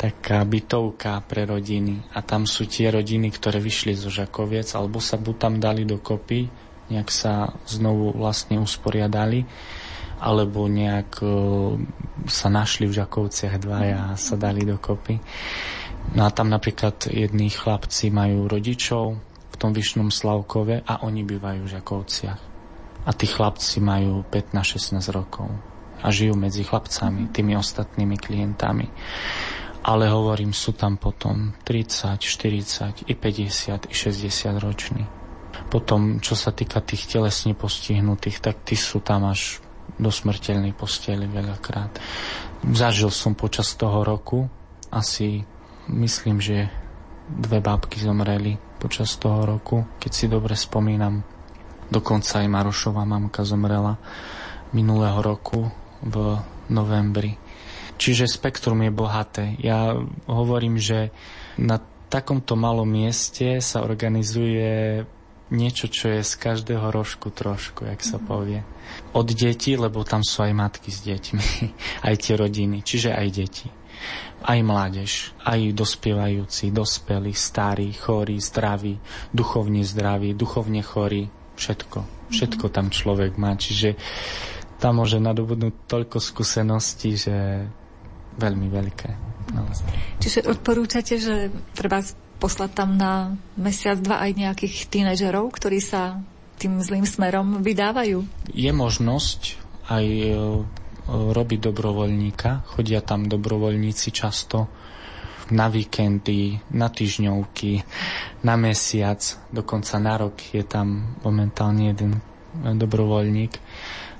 taká 0.00 0.40
bytovka 0.48 1.20
pre 1.28 1.44
rodiny 1.44 2.00
a 2.16 2.24
tam 2.24 2.48
sú 2.48 2.64
tie 2.64 2.88
rodiny, 2.88 3.28
ktoré 3.28 3.60
vyšli 3.60 3.92
zo 3.92 4.08
Žakoviec 4.08 4.72
alebo 4.72 4.96
sa 4.96 5.20
buď 5.20 5.36
tam 5.36 5.54
dali 5.60 5.84
dokopy, 5.84 6.48
nejak 6.88 7.12
sa 7.12 7.52
znovu 7.68 8.16
vlastne 8.16 8.56
usporiadali 8.56 9.44
alebo 10.24 10.64
nejak 10.72 11.20
uh, 11.20 11.76
sa 12.24 12.48
našli 12.48 12.88
v 12.88 12.96
Žakovciach 12.96 13.60
dvaja 13.60 14.16
a 14.16 14.16
sa 14.16 14.40
dali 14.40 14.64
dokopy. 14.64 15.20
No 16.16 16.24
a 16.24 16.32
tam 16.32 16.48
napríklad 16.48 17.04
jední 17.12 17.52
chlapci 17.52 18.08
majú 18.08 18.48
rodičov 18.48 19.20
v 19.52 19.56
tom 19.60 19.76
Vyšnom 19.76 20.08
Slavkove 20.08 20.80
a 20.80 21.04
oni 21.04 21.28
bývajú 21.28 21.60
v 21.68 21.72
Žakovciach. 21.76 22.40
A 23.04 23.10
tí 23.12 23.28
chlapci 23.28 23.84
majú 23.84 24.24
15-16 24.32 24.96
rokov 25.12 25.48
a 26.00 26.08
žijú 26.08 26.32
medzi 26.36 26.64
chlapcami, 26.64 27.28
tými 27.32 27.52
ostatnými 27.56 28.16
klientami 28.16 28.88
ale 29.80 30.12
hovorím, 30.12 30.52
sú 30.52 30.76
tam 30.76 31.00
potom 31.00 31.56
30, 31.64 32.20
40, 32.20 33.08
i 33.08 33.14
50, 33.16 33.88
i 33.88 33.94
60 33.94 34.60
roční. 34.60 35.04
Potom, 35.72 36.18
čo 36.20 36.34
sa 36.36 36.52
týka 36.52 36.82
tých 36.84 37.08
telesne 37.08 37.56
postihnutých, 37.56 38.42
tak 38.42 38.66
tí 38.66 38.76
sú 38.76 39.00
tam 39.00 39.28
až 39.30 39.62
do 39.96 40.10
smrteľnej 40.12 40.76
posteli 40.76 41.26
veľakrát. 41.26 41.96
Zažil 42.70 43.08
som 43.08 43.32
počas 43.32 43.72
toho 43.74 44.04
roku 44.04 44.46
asi, 44.92 45.46
myslím, 45.88 46.42
že 46.42 46.68
dve 47.30 47.62
bábky 47.62 48.02
zomreli 48.02 48.58
počas 48.80 49.14
toho 49.16 49.46
roku, 49.46 49.86
keď 50.02 50.12
si 50.12 50.26
dobre 50.26 50.56
spomínam. 50.56 51.22
Dokonca 51.90 52.42
aj 52.42 52.48
Marošová 52.48 53.02
mamka 53.06 53.42
zomrela 53.46 53.98
minulého 54.74 55.18
roku 55.22 55.70
v 56.02 56.38
novembri. 56.70 57.34
Čiže 58.00 58.24
spektrum 58.32 58.80
je 58.80 58.88
bohaté. 58.88 59.44
Ja 59.60 59.92
hovorím, 60.24 60.80
že 60.80 61.12
na 61.60 61.76
takomto 62.08 62.56
malom 62.56 62.88
mieste 62.88 63.60
sa 63.60 63.84
organizuje 63.84 65.04
niečo, 65.52 65.92
čo 65.92 66.08
je 66.08 66.22
z 66.24 66.32
každého 66.40 66.88
rožku 66.88 67.28
trošku, 67.28 67.84
jak 67.84 68.00
sa 68.00 68.16
povie. 68.16 68.64
Od 69.12 69.28
detí, 69.28 69.76
lebo 69.76 70.00
tam 70.06 70.24
sú 70.24 70.46
aj 70.46 70.52
matky 70.56 70.88
s 70.88 71.04
deťmi, 71.04 71.46
aj 72.08 72.14
tie 72.16 72.34
rodiny, 72.40 72.80
čiže 72.80 73.12
aj 73.12 73.28
deti. 73.28 73.68
Aj 74.40 74.56
mládež, 74.64 75.36
aj 75.44 75.76
dospievajúci, 75.76 76.72
dospelí, 76.72 77.36
starí, 77.36 77.92
chorí, 77.92 78.40
zdraví, 78.40 78.96
duchovne 79.28 79.84
zdraví, 79.84 80.32
duchovne 80.32 80.80
chorí, 80.80 81.28
všetko. 81.60 82.32
Všetko 82.32 82.72
tam 82.72 82.88
človek 82.88 83.36
má, 83.36 83.52
čiže 83.60 84.00
tam 84.80 85.04
môže 85.04 85.20
nadobudnúť 85.20 85.84
toľko 85.84 86.16
skúseností, 86.16 87.20
že 87.20 87.68
veľmi 88.40 88.68
veľké. 88.72 89.10
Čiže 90.22 90.48
odporúčate, 90.48 91.20
že 91.20 91.52
treba 91.76 92.00
poslať 92.40 92.70
tam 92.72 92.96
na 92.96 93.36
mesiac, 93.60 94.00
dva 94.00 94.24
aj 94.24 94.32
nejakých 94.32 94.88
tínežerov, 94.88 95.52
ktorí 95.52 95.78
sa 95.84 96.24
tým 96.56 96.80
zlým 96.80 97.04
smerom 97.04 97.60
vydávajú? 97.60 98.24
Je 98.52 98.72
možnosť 98.72 99.40
aj 99.88 100.06
e, 100.06 100.28
robiť 101.10 101.58
dobrovoľníka. 101.72 102.68
Chodia 102.76 103.04
tam 103.04 103.28
dobrovoľníci 103.28 104.08
často 104.12 104.68
na 105.50 105.66
víkendy, 105.66 106.62
na 106.78 106.86
týždňovky, 106.86 107.82
na 108.46 108.54
mesiac, 108.54 109.18
dokonca 109.50 109.98
na 109.98 110.14
rok 110.14 110.38
je 110.54 110.62
tam 110.62 111.18
momentálne 111.26 111.90
jeden 111.90 112.22
dobrovoľník. 112.54 113.58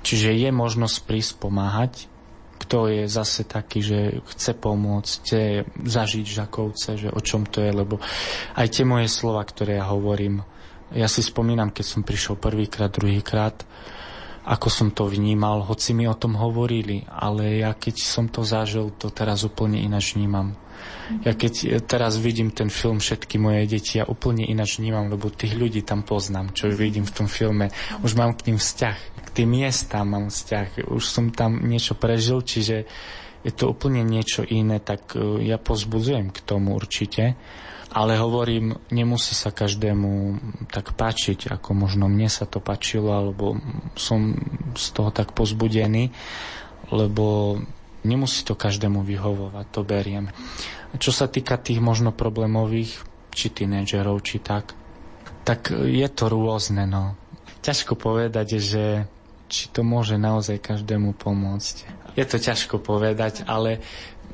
Čiže 0.01 0.35
je 0.35 0.49
možnosť 0.51 0.97
prísť 1.07 1.31
pomáhať 1.39 2.10
kto 2.71 2.87
je 2.87 3.03
zase 3.03 3.43
taký, 3.43 3.83
že 3.83 4.23
chce 4.31 4.55
pomôcť, 4.55 5.11
chce 5.19 5.41
zažiť 5.75 6.23
Žakovce, 6.23 6.95
že 6.95 7.11
o 7.11 7.19
čom 7.19 7.43
to 7.43 7.59
je, 7.59 7.67
lebo 7.67 7.99
aj 8.55 8.67
tie 8.71 8.87
moje 8.87 9.11
slova, 9.11 9.43
ktoré 9.43 9.75
ja 9.75 9.91
hovorím, 9.91 10.39
ja 10.95 11.11
si 11.11 11.19
spomínam, 11.19 11.75
keď 11.75 11.83
som 11.83 12.07
prišiel 12.07 12.39
prvýkrát, 12.39 12.87
druhýkrát, 12.87 13.67
ako 14.47 14.71
som 14.71 14.87
to 14.87 15.03
vnímal, 15.03 15.67
hoci 15.67 15.91
mi 15.91 16.07
o 16.07 16.15
tom 16.15 16.39
hovorili, 16.39 17.03
ale 17.11 17.59
ja 17.59 17.75
keď 17.75 17.95
som 17.99 18.31
to 18.31 18.47
zažil, 18.47 18.95
to 18.95 19.11
teraz 19.11 19.43
úplne 19.43 19.75
ináč 19.75 20.15
vnímam. 20.15 20.55
Ja 21.27 21.35
keď 21.35 21.83
teraz 21.83 22.15
vidím 22.15 22.55
ten 22.55 22.71
film 22.71 23.03
Všetky 23.03 23.35
moje 23.35 23.67
deti, 23.67 23.99
ja 23.99 24.07
úplne 24.07 24.47
ináč 24.47 24.79
vnímam, 24.79 25.11
lebo 25.11 25.27
tých 25.27 25.59
ľudí 25.59 25.83
tam 25.83 26.07
poznám, 26.07 26.55
čo 26.55 26.71
vidím 26.71 27.03
v 27.03 27.15
tom 27.15 27.27
filme. 27.27 27.67
Už 27.99 28.15
mám 28.15 28.37
k 28.37 28.51
ním 28.51 28.57
vzťah 28.61 29.21
tým 29.31 29.63
miestam 29.63 30.11
mám 30.11 30.27
vzťah. 30.27 30.91
Už 30.91 31.03
som 31.03 31.31
tam 31.31 31.63
niečo 31.63 31.95
prežil, 31.95 32.43
čiže 32.43 32.83
je 33.41 33.51
to 33.55 33.71
úplne 33.71 34.03
niečo 34.05 34.45
iné, 34.45 34.77
tak 34.83 35.15
e, 35.17 35.41
ja 35.47 35.57
pozbudzujem 35.57 36.29
k 36.29 36.39
tomu 36.43 36.77
určite. 36.77 37.39
Ale 37.91 38.15
hovorím, 38.15 38.79
nemusí 38.87 39.35
sa 39.35 39.51
každému 39.51 40.39
tak 40.71 40.95
páčiť, 40.95 41.51
ako 41.51 41.75
možno 41.75 42.07
mne 42.07 42.31
sa 42.31 42.47
to 42.47 42.63
páčilo, 42.63 43.11
alebo 43.11 43.59
som 43.99 44.31
z 44.79 44.87
toho 44.95 45.11
tak 45.11 45.35
pozbudený, 45.35 46.07
lebo 46.87 47.59
nemusí 48.03 48.41
to 48.45 48.57
každému 48.57 49.05
vyhovovať, 49.05 49.65
to 49.71 49.81
beriem. 49.85 50.33
Čo 50.97 51.11
sa 51.13 51.25
týka 51.29 51.57
tých 51.57 51.79
možno 51.79 52.11
problémových, 52.11 53.03
či 53.31 53.47
tínedžerov, 53.53 54.19
či 54.25 54.43
tak, 54.43 54.75
tak 55.47 55.71
je 55.71 56.07
to 56.11 56.27
rôzne, 56.27 56.83
no. 56.85 57.15
Ťažko 57.61 57.95
povedať, 57.95 58.57
že 58.59 58.83
či 59.51 59.67
to 59.69 59.83
môže 59.83 60.15
naozaj 60.15 60.63
každému 60.63 61.13
pomôcť. 61.15 61.75
Je 62.15 62.25
to 62.27 62.39
ťažko 62.39 62.79
povedať, 62.79 63.43
ale 63.47 63.83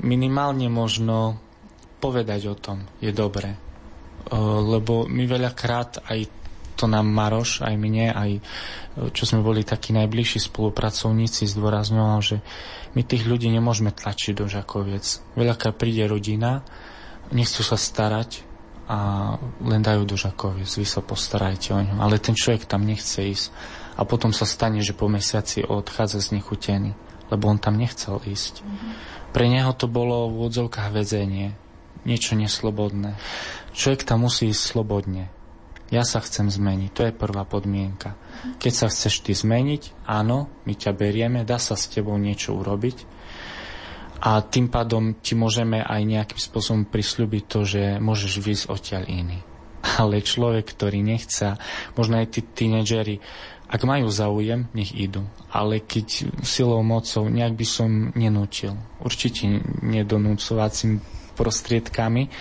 minimálne 0.01 0.69
možno 0.69 1.41
povedať 1.97 2.53
o 2.53 2.55
tom 2.55 2.85
je 3.01 3.09
dobré. 3.09 3.57
lebo 4.33 5.07
my 5.07 5.23
veľakrát 5.25 6.03
aj 6.07 6.19
to 6.77 6.85
nám 6.85 7.09
Maroš, 7.09 7.65
aj 7.65 7.73
mne, 7.73 8.13
aj 8.13 8.31
čo 9.09 9.25
sme 9.25 9.41
boli 9.41 9.65
takí 9.65 9.97
najbližší 9.97 10.45
spolupracovníci, 10.45 11.49
zdôrazňoval, 11.49 12.19
že 12.21 12.37
my 12.97 13.05
tých 13.05 13.29
ľudí 13.29 13.53
nemôžeme 13.53 13.93
tlačiť 13.93 14.33
do 14.33 14.49
Žakoviec. 14.49 15.37
Veľakrát 15.37 15.77
príde 15.77 16.01
rodina, 16.09 16.65
nechcú 17.29 17.61
sa 17.61 17.77
starať 17.77 18.41
a 18.89 18.97
len 19.61 19.85
dajú 19.85 20.09
do 20.09 20.17
Žakoviec, 20.17 20.65
vy 20.65 20.87
sa 20.89 21.05
postarajte 21.05 21.77
o 21.77 21.79
ňu. 21.85 22.01
Ale 22.01 22.17
ten 22.17 22.33
človek 22.33 22.65
tam 22.65 22.89
nechce 22.89 23.21
ísť. 23.21 23.53
A 23.97 24.01
potom 24.01 24.33
sa 24.33 24.49
stane, 24.49 24.81
že 24.81 24.97
po 24.97 25.05
mesiaci 25.05 25.61
odchádza 25.61 26.25
z 26.25 26.41
nechutený, 26.41 26.97
lebo 27.29 27.53
on 27.53 27.61
tam 27.61 27.77
nechcel 27.77 28.17
ísť. 28.17 28.65
Mm-hmm. 28.65 28.91
Pre 29.29 29.45
neho 29.45 29.71
to 29.77 29.85
bolo 29.85 30.33
v 30.33 30.49
odzovkách 30.49 30.89
väzenie, 30.89 31.53
niečo 32.01 32.33
neslobodné. 32.33 33.13
Človek 33.77 34.09
tam 34.09 34.25
musí 34.25 34.49
ísť 34.49 34.73
slobodne. 34.73 35.29
Ja 35.93 36.01
sa 36.01 36.17
chcem 36.17 36.49
zmeniť, 36.49 36.89
to 36.97 37.05
je 37.05 37.13
prvá 37.13 37.45
podmienka. 37.45 38.17
Keď 38.57 38.73
sa 38.73 38.87
chceš 38.87 39.25
ty 39.25 39.33
zmeniť, 39.33 40.07
áno, 40.07 40.51
my 40.63 40.73
ťa 40.73 40.91
berieme, 40.93 41.47
dá 41.47 41.57
sa 41.57 41.75
s 41.75 41.89
tebou 41.89 42.15
niečo 42.15 42.57
urobiť 42.57 43.17
a 44.17 44.41
tým 44.41 44.73
pádom 44.73 45.21
ti 45.21 45.37
môžeme 45.37 45.77
aj 45.77 46.01
nejakým 46.01 46.41
spôsobom 46.41 46.83
prisľubiť 46.89 47.43
to, 47.45 47.59
že 47.63 47.83
môžeš 48.01 48.33
výsť 48.41 48.63
odtiaľ 48.73 49.03
iný. 49.05 49.39
Ale 50.01 50.25
človek, 50.25 50.73
ktorý 50.73 51.05
nechce, 51.05 51.61
možno 51.93 52.17
aj 52.17 52.33
tí 52.33 52.41
tínedžeri, 52.41 53.21
ak 53.67 53.83
majú 53.83 54.09
záujem, 54.09 54.71
nech 54.73 54.95
idú. 54.95 55.27
Ale 55.51 55.83
keď 55.83 56.33
silou 56.41 56.81
mocou, 56.81 57.27
nejak 57.29 57.53
by 57.53 57.67
som 57.67 57.89
nenútil. 58.15 58.73
Určite 59.03 59.61
nedonúcovacím 59.85 61.03
prostriedkami, 61.37 62.31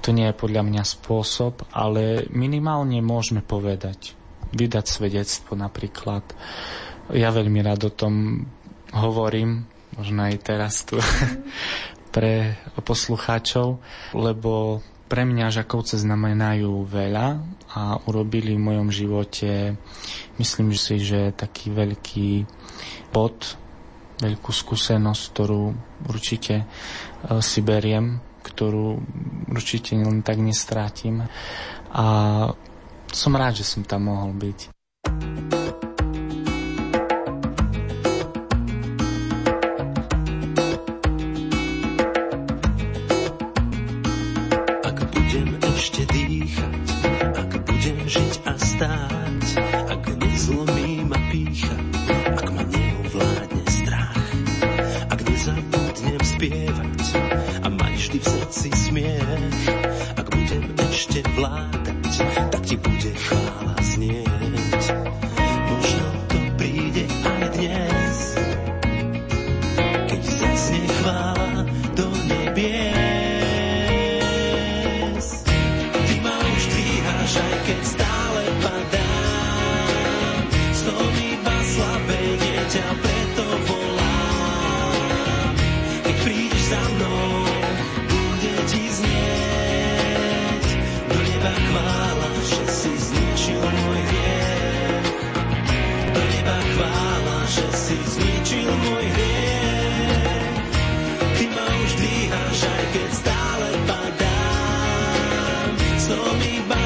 to 0.00 0.12
nie 0.12 0.28
je 0.30 0.36
podľa 0.36 0.62
mňa 0.64 0.82
spôsob, 0.84 1.68
ale 1.72 2.28
minimálne 2.32 3.00
môžeme 3.00 3.40
povedať, 3.40 4.16
vydať 4.54 4.84
svedectvo 4.86 5.58
napríklad. 5.58 6.22
Ja 7.12 7.34
veľmi 7.34 7.60
rád 7.60 7.90
o 7.90 7.92
tom 7.92 8.46
hovorím, 8.94 9.66
možno 9.98 10.24
aj 10.24 10.34
teraz 10.40 10.86
tu 10.86 10.96
pre 12.14 12.56
poslucháčov, 12.80 13.82
lebo 14.14 14.80
pre 15.10 15.28
mňa 15.28 15.52
Žakovce 15.52 16.00
znamenajú 16.00 16.86
veľa 16.88 17.26
a 17.76 18.00
urobili 18.08 18.56
v 18.56 18.64
mojom 18.64 18.88
živote, 18.88 19.76
myslím 20.40 20.72
si, 20.72 21.02
že 21.02 21.36
taký 21.36 21.74
veľký 21.74 22.30
bod, 23.12 23.58
veľkú 24.22 24.50
skúsenosť, 24.54 25.22
ktorú 25.34 25.62
určite 26.08 26.64
e, 26.64 26.66
si 27.42 27.60
beriem 27.60 28.22
ktorú 28.44 29.00
určite 29.48 29.96
len 29.96 30.20
tak 30.20 30.36
nestrátim. 30.36 31.24
A 31.88 32.06
som 33.14 33.32
rád, 33.32 33.62
že 33.62 33.64
som 33.64 33.86
tam 33.86 34.10
mohol 34.10 34.34
byť. 34.34 34.58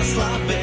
Ťa 0.08 0.57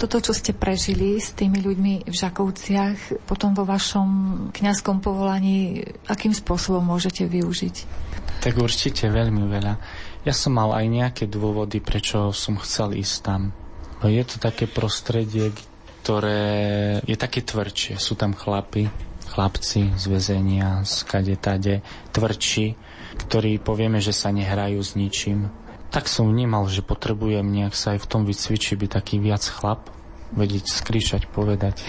toto, 0.00 0.16
čo 0.24 0.32
ste 0.32 0.56
prežili 0.56 1.20
s 1.20 1.36
tými 1.36 1.60
ľuďmi 1.60 2.08
v 2.08 2.14
Žakovciach, 2.16 3.28
potom 3.28 3.52
vo 3.52 3.68
vašom 3.68 4.08
kňazskom 4.56 5.04
povolaní, 5.04 5.84
akým 6.08 6.32
spôsobom 6.32 6.80
môžete 6.80 7.28
využiť? 7.28 7.76
Tak 8.40 8.56
určite 8.56 9.12
veľmi 9.12 9.44
veľa. 9.44 9.74
Ja 10.24 10.32
som 10.32 10.56
mal 10.56 10.72
aj 10.72 10.86
nejaké 10.88 11.24
dôvody, 11.28 11.84
prečo 11.84 12.32
som 12.32 12.56
chcel 12.56 12.96
ísť 12.96 13.16
tam. 13.20 13.52
Je 14.00 14.24
to 14.24 14.40
také 14.40 14.64
prostredie, 14.64 15.52
ktoré 16.00 16.40
je 17.04 17.16
také 17.20 17.44
tvrdšie. 17.44 18.00
Sú 18.00 18.16
tam 18.16 18.32
chlapi, 18.32 18.88
chlapci 19.28 19.92
z 20.00 20.04
väzenia, 20.08 20.80
z 20.88 20.96
kade 21.04 21.36
tade, 21.36 21.84
tvrdší, 22.16 22.74
ktorí 23.20 23.60
povieme, 23.60 24.00
že 24.00 24.16
sa 24.16 24.32
nehrajú 24.32 24.80
s 24.80 24.96
ničím, 24.96 25.52
tak 25.90 26.06
som 26.06 26.30
vnímal, 26.30 26.70
že 26.70 26.86
potrebujem 26.86 27.42
nejak 27.42 27.74
sa 27.74 27.98
aj 27.98 28.06
v 28.06 28.10
tom 28.10 28.22
vycvičiť, 28.22 28.78
byť 28.78 28.90
taký 28.90 29.18
viac 29.18 29.42
chlap, 29.42 29.90
vedieť 30.30 30.70
skríšať, 30.70 31.26
povedať. 31.26 31.82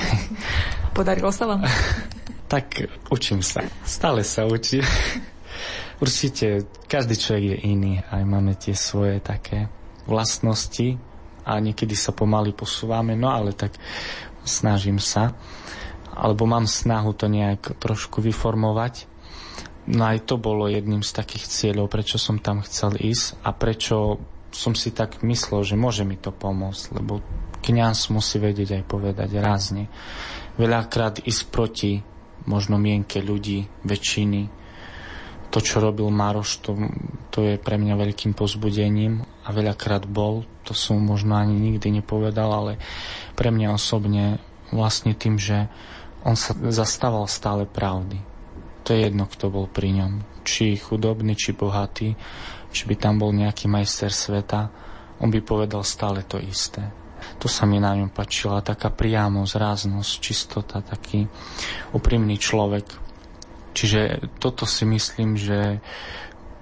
Podarilo 0.98 1.30
sa 1.30 1.46
vám? 1.46 1.62
tak 2.52 2.90
učím 3.14 3.46
sa. 3.46 3.62
Stále 3.86 4.26
sa 4.26 4.50
učím. 4.50 4.82
Určite 6.04 6.66
každý 6.90 7.14
človek 7.14 7.46
je 7.46 7.58
iný. 7.70 7.94
Aj 8.02 8.26
máme 8.26 8.58
tie 8.58 8.74
svoje 8.74 9.22
také 9.22 9.70
vlastnosti 10.10 10.98
a 11.46 11.62
niekedy 11.62 11.94
sa 11.94 12.10
pomaly 12.10 12.58
posúvame, 12.58 13.14
no 13.14 13.30
ale 13.30 13.54
tak 13.54 13.78
snažím 14.42 14.98
sa. 14.98 15.38
Alebo 16.12 16.50
mám 16.50 16.66
snahu 16.66 17.14
to 17.14 17.30
nejak 17.30 17.78
trošku 17.78 18.20
vyformovať 18.20 19.11
No 19.90 20.06
aj 20.06 20.30
to 20.30 20.38
bolo 20.38 20.70
jedným 20.70 21.02
z 21.02 21.10
takých 21.10 21.50
cieľov, 21.50 21.90
prečo 21.90 22.22
som 22.22 22.38
tam 22.38 22.62
chcel 22.62 23.02
ísť 23.02 23.42
a 23.42 23.50
prečo 23.50 24.22
som 24.54 24.78
si 24.78 24.94
tak 24.94 25.24
myslel, 25.26 25.64
že 25.66 25.80
môže 25.80 26.06
mi 26.06 26.20
to 26.20 26.30
pomôcť, 26.30 27.02
lebo 27.02 27.24
kňaz 27.66 28.14
musí 28.14 28.38
vedieť 28.38 28.78
aj 28.78 28.84
povedať 28.86 29.30
rázne. 29.42 29.90
Veľakrát 30.60 31.24
ísť 31.24 31.44
proti 31.50 31.92
možno 32.46 32.78
mienke 32.78 33.24
ľudí, 33.24 33.66
väčšiny. 33.82 34.62
To, 35.52 35.60
čo 35.60 35.84
robil 35.84 36.08
Maroš, 36.08 36.64
to, 36.64 36.72
to 37.28 37.44
je 37.44 37.56
pre 37.60 37.76
mňa 37.76 38.00
veľkým 38.00 38.32
pozbudením 38.32 39.24
a 39.44 39.50
veľakrát 39.52 40.08
bol, 40.08 40.48
to 40.64 40.72
som 40.72 41.02
možno 41.02 41.36
ani 41.36 41.58
nikdy 41.58 41.92
nepovedal, 41.92 42.48
ale 42.48 42.74
pre 43.36 43.52
mňa 43.52 43.76
osobne 43.76 44.40
vlastne 44.72 45.12
tým, 45.12 45.36
že 45.36 45.68
on 46.24 46.40
sa 46.40 46.56
zastával 46.56 47.28
stále 47.28 47.68
pravdy 47.68 48.31
to 48.82 48.94
je 48.94 49.08
jedno, 49.08 49.30
kto 49.30 49.54
bol 49.54 49.66
pri 49.70 49.94
ňom. 50.02 50.42
Či 50.42 50.78
chudobný, 50.78 51.38
či 51.38 51.54
bohatý, 51.54 52.18
či 52.74 52.82
by 52.90 52.96
tam 52.98 53.22
bol 53.22 53.30
nejaký 53.36 53.70
majster 53.70 54.10
sveta, 54.10 54.72
on 55.22 55.30
by 55.30 55.40
povedal 55.46 55.86
stále 55.86 56.26
to 56.26 56.42
isté. 56.42 56.82
To 57.38 57.46
sa 57.46 57.70
mi 57.70 57.78
na 57.78 57.94
ňom 57.94 58.10
páčila, 58.10 58.66
taká 58.66 58.90
priamosť, 58.90 59.54
ráznosť, 59.54 60.12
čistota, 60.18 60.82
taký 60.82 61.30
úprimný 61.94 62.42
človek. 62.42 62.90
Čiže 63.78 64.34
toto 64.42 64.66
si 64.66 64.90
myslím, 64.90 65.38
že 65.38 65.78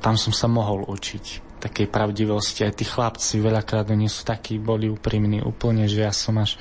tam 0.03 0.19
som 0.19 0.35
sa 0.35 0.51
mohol 0.51 0.83
učiť 0.83 1.48
takej 1.59 1.91
pravdivosti. 1.91 2.63
Aj 2.63 2.71
tí 2.71 2.87
chlapci 2.87 3.43
veľakrát 3.43 3.91
oni 3.91 4.07
sú 4.07 4.23
takí, 4.23 4.55
boli 4.57 4.87
úprimní 4.87 5.43
úplne, 5.43 5.85
že 5.91 6.07
ja 6.07 6.15
som 6.15 6.39
až 6.39 6.55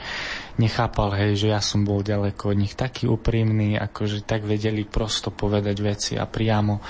nechápal, 0.58 1.14
hej, 1.14 1.46
že 1.46 1.48
ja 1.54 1.62
som 1.62 1.86
bol 1.86 2.02
ďaleko 2.02 2.50
od 2.50 2.58
nich 2.58 2.74
taký 2.74 3.06
úprimný, 3.06 3.78
akože 3.78 4.26
tak 4.26 4.42
vedeli 4.42 4.82
prosto 4.82 5.30
povedať 5.30 5.76
veci 5.78 6.12
a 6.18 6.26
priamo, 6.26 6.82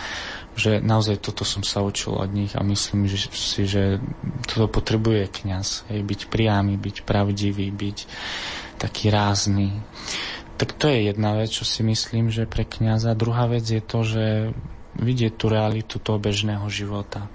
že 0.56 0.80
naozaj 0.80 1.20
toto 1.20 1.44
som 1.44 1.60
sa 1.60 1.84
učil 1.84 2.16
od 2.16 2.32
nich 2.32 2.56
a 2.56 2.64
myslím 2.64 3.04
že 3.04 3.28
si, 3.30 3.68
že 3.68 4.00
toto 4.48 4.66
potrebuje 4.72 5.28
kňaz, 5.44 5.92
hej, 5.92 6.00
byť 6.00 6.20
priamy, 6.32 6.80
byť 6.80 7.04
pravdivý, 7.04 7.68
byť 7.68 7.98
taký 8.80 9.12
rázny. 9.12 9.84
Tak 10.58 10.74
to 10.74 10.90
je 10.90 11.14
jedna 11.14 11.38
vec, 11.38 11.54
čo 11.54 11.62
si 11.62 11.86
myslím, 11.86 12.34
že 12.34 12.50
pre 12.50 12.66
kňaza. 12.66 13.14
Druhá 13.14 13.46
vec 13.46 13.62
je 13.62 13.78
to, 13.78 14.02
že 14.02 14.26
vidieť 14.98 15.38
tú 15.38 15.46
realitu 15.46 16.02
toho 16.02 16.18
bežného 16.18 16.66
života 16.66 17.30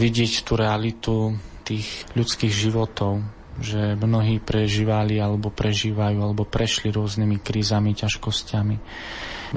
vidieť 0.00 0.48
tú 0.48 0.56
realitu 0.56 1.36
tých 1.68 2.08
ľudských 2.16 2.48
životov, 2.48 3.20
že 3.60 3.94
mnohí 4.00 4.40
prežívali 4.40 5.20
alebo 5.20 5.52
prežívajú 5.52 6.18
alebo 6.24 6.48
prešli 6.48 6.88
rôznymi 6.88 7.36
krízami, 7.44 7.92
ťažkosťami. 7.92 8.76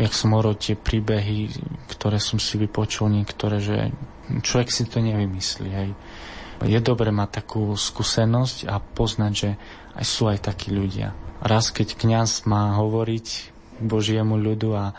Jak 0.04 0.12
som 0.12 0.36
hovoril 0.36 0.60
tie 0.60 0.76
príbehy, 0.76 1.54
ktoré 1.88 2.20
som 2.20 2.42
si 2.42 2.60
vypočul 2.60 3.08
niektoré, 3.14 3.64
že 3.64 3.96
človek 4.44 4.70
si 4.74 4.84
to 4.90 5.00
nevymyslí. 5.00 5.70
Hej. 5.72 5.90
Je 6.68 6.80
dobre 6.84 7.16
mať 7.16 7.44
takú 7.44 7.72
skúsenosť 7.72 8.68
a 8.68 8.84
poznať, 8.84 9.32
že 9.32 9.50
aj 9.96 10.06
sú 10.06 10.28
aj 10.28 10.44
takí 10.44 10.74
ľudia. 10.74 11.16
Raz, 11.44 11.72
keď 11.72 11.96
kňaz 11.96 12.50
má 12.50 12.76
hovoriť 12.80 13.54
Božiemu 13.84 14.36
ľudu 14.40 14.70
a 14.76 14.96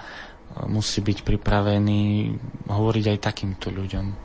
musí 0.70 1.02
byť 1.02 1.26
pripravený 1.26 2.32
hovoriť 2.70 3.04
aj 3.10 3.18
takýmto 3.18 3.74
ľuďom. 3.74 4.23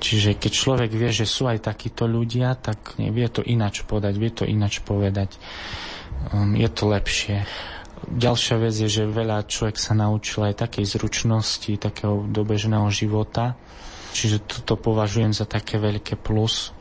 Čiže 0.00 0.40
keď 0.40 0.52
človek 0.52 0.90
vie, 0.96 1.12
že 1.12 1.28
sú 1.28 1.44
aj 1.44 1.68
takíto 1.68 2.08
ľudia, 2.08 2.56
tak 2.56 2.96
vie 2.96 3.28
to 3.28 3.44
inač 3.44 3.84
podať, 3.84 4.14
vie 4.16 4.32
to 4.32 4.48
inač 4.48 4.80
povedať. 4.80 5.36
Um, 6.32 6.56
je 6.56 6.68
to 6.72 6.88
lepšie. 6.88 7.44
Ďalšia 8.08 8.56
vec 8.56 8.74
je, 8.80 8.88
že 8.88 9.04
veľa 9.04 9.44
človek 9.44 9.76
sa 9.76 9.92
naučil 9.92 10.48
aj 10.48 10.64
takej 10.64 10.88
zručnosti, 10.88 11.68
takého 11.76 12.24
dobežného 12.32 12.88
života. 12.88 13.60
Čiže 14.16 14.48
toto 14.48 14.80
považujem 14.80 15.36
za 15.36 15.44
také 15.44 15.76
veľké 15.76 16.16
plus, 16.16 16.72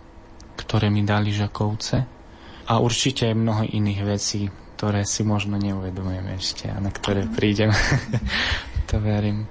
ktoré 0.56 0.88
mi 0.88 1.04
dali 1.04 1.36
Žakovce. 1.36 1.98
A 2.72 2.80
určite 2.80 3.28
aj 3.28 3.36
mnoho 3.36 3.68
iných 3.68 4.02
vecí, 4.08 4.48
ktoré 4.80 5.04
si 5.04 5.28
možno 5.28 5.60
neuvedomujem 5.60 6.40
ešte 6.40 6.72
a 6.72 6.80
na 6.80 6.88
ktoré 6.88 7.28
prídem. 7.28 7.76
to 8.90 8.96
verím. 9.04 9.44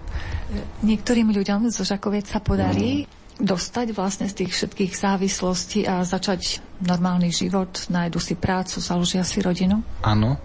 Niektorým 0.81 1.29
ľuďom 1.37 1.69
zo 1.69 1.85
Žakoviec 1.85 2.33
sa 2.33 2.41
podarí 2.41 3.05
dostať 3.39 3.95
vlastne 3.95 4.26
z 4.26 4.45
tých 4.45 4.51
všetkých 4.55 4.93
závislostí 4.99 5.86
a 5.86 6.03
začať 6.03 6.59
normálny 6.82 7.30
život, 7.30 7.70
nájdu 7.86 8.18
si 8.18 8.34
prácu, 8.34 8.82
založia 8.82 9.22
si 9.22 9.39
rodinu? 9.39 9.82
Áno, 10.03 10.39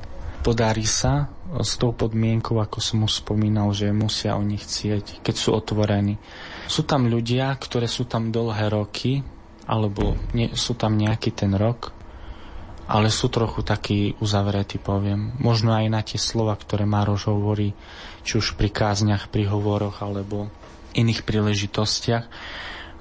podarí 0.46 0.86
sa 0.86 1.30
s 1.62 1.78
tou 1.78 1.94
podmienkou, 1.94 2.58
ako 2.58 2.78
som 2.82 3.06
už 3.06 3.26
spomínal, 3.26 3.70
že 3.74 3.94
musia 3.94 4.38
o 4.38 4.42
nich 4.46 4.66
chcieť, 4.66 5.22
keď 5.22 5.36
sú 5.38 5.54
otvorení. 5.54 6.18
Sú 6.66 6.86
tam 6.86 7.06
ľudia, 7.10 7.54
ktoré 7.58 7.86
sú 7.86 8.10
tam 8.10 8.34
dlhé 8.34 8.74
roky, 8.74 9.22
alebo 9.70 10.18
nie, 10.34 10.54
sú 10.54 10.74
tam 10.74 10.98
nejaký 10.98 11.34
ten 11.34 11.54
rok, 11.54 11.94
ale 12.90 13.14
sú 13.14 13.30
trochu 13.30 13.64
takí 13.64 14.18
uzavretí, 14.20 14.82
poviem. 14.82 15.38
Možno 15.40 15.72
aj 15.72 15.86
na 15.88 16.02
tie 16.04 16.20
slova, 16.20 16.58
ktoré 16.58 16.84
Mároš 16.84 17.32
hovorí, 17.32 17.72
či 18.26 18.38
už 18.38 18.60
pri 18.60 18.70
kázniach, 18.74 19.32
pri 19.32 19.48
hovoroch, 19.48 20.04
alebo 20.04 20.52
iných 20.94 21.26
príležitostiach 21.26 22.26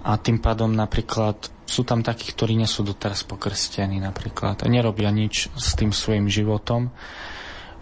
a 0.02 0.18
tým 0.18 0.42
pádom 0.42 0.74
napríklad 0.74 1.50
sú 1.62 1.86
tam 1.86 2.02
takí, 2.02 2.34
ktorí 2.34 2.58
nie 2.58 2.66
sú 2.66 2.82
doteraz 2.82 3.22
pokrstení 3.22 4.02
napríklad 4.02 4.60
a 4.60 4.66
nerobia 4.66 5.14
nič 5.14 5.48
s 5.54 5.78
tým 5.78 5.94
svojim 5.94 6.26
životom. 6.26 6.90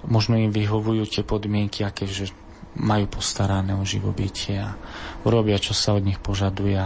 Možno 0.04 0.36
im 0.36 0.52
vyhovujú 0.52 1.08
tie 1.08 1.24
podmienky, 1.24 1.84
aké, 1.84 2.04
že 2.04 2.28
majú 2.76 3.10
postarané 3.10 3.74
o 3.74 3.82
živobytie 3.82 4.62
a 4.62 4.76
urobia, 5.26 5.58
čo 5.58 5.74
sa 5.74 5.96
od 5.96 6.06
nich 6.06 6.20
požaduje. 6.22 6.78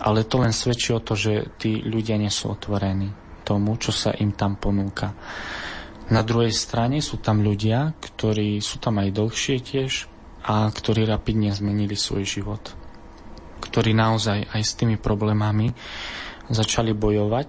Ale 0.00 0.24
to 0.24 0.40
len 0.40 0.54
svedčí 0.54 0.96
o 0.96 1.04
to, 1.04 1.12
že 1.12 1.60
tí 1.60 1.84
ľudia 1.84 2.16
nie 2.16 2.32
sú 2.32 2.54
otvorení 2.54 3.12
tomu, 3.44 3.76
čo 3.76 3.92
sa 3.92 4.16
im 4.16 4.32
tam 4.32 4.56
ponúka. 4.56 5.12
Na 6.10 6.24
druhej 6.24 6.54
strane 6.54 7.04
sú 7.04 7.20
tam 7.20 7.44
ľudia, 7.44 7.94
ktorí 8.00 8.58
sú 8.64 8.80
tam 8.80 8.98
aj 8.98 9.14
dlhšie 9.14 9.56
tiež 9.60 10.08
a 10.46 10.66
ktorí 10.72 11.04
rapidne 11.04 11.52
zmenili 11.52 11.94
svoj 11.94 12.24
život 12.24 12.79
ktorí 13.60 13.92
naozaj 13.92 14.50
aj 14.50 14.62
s 14.64 14.72
tými 14.74 14.96
problémami 14.96 15.70
začali 16.50 16.96
bojovať 16.96 17.48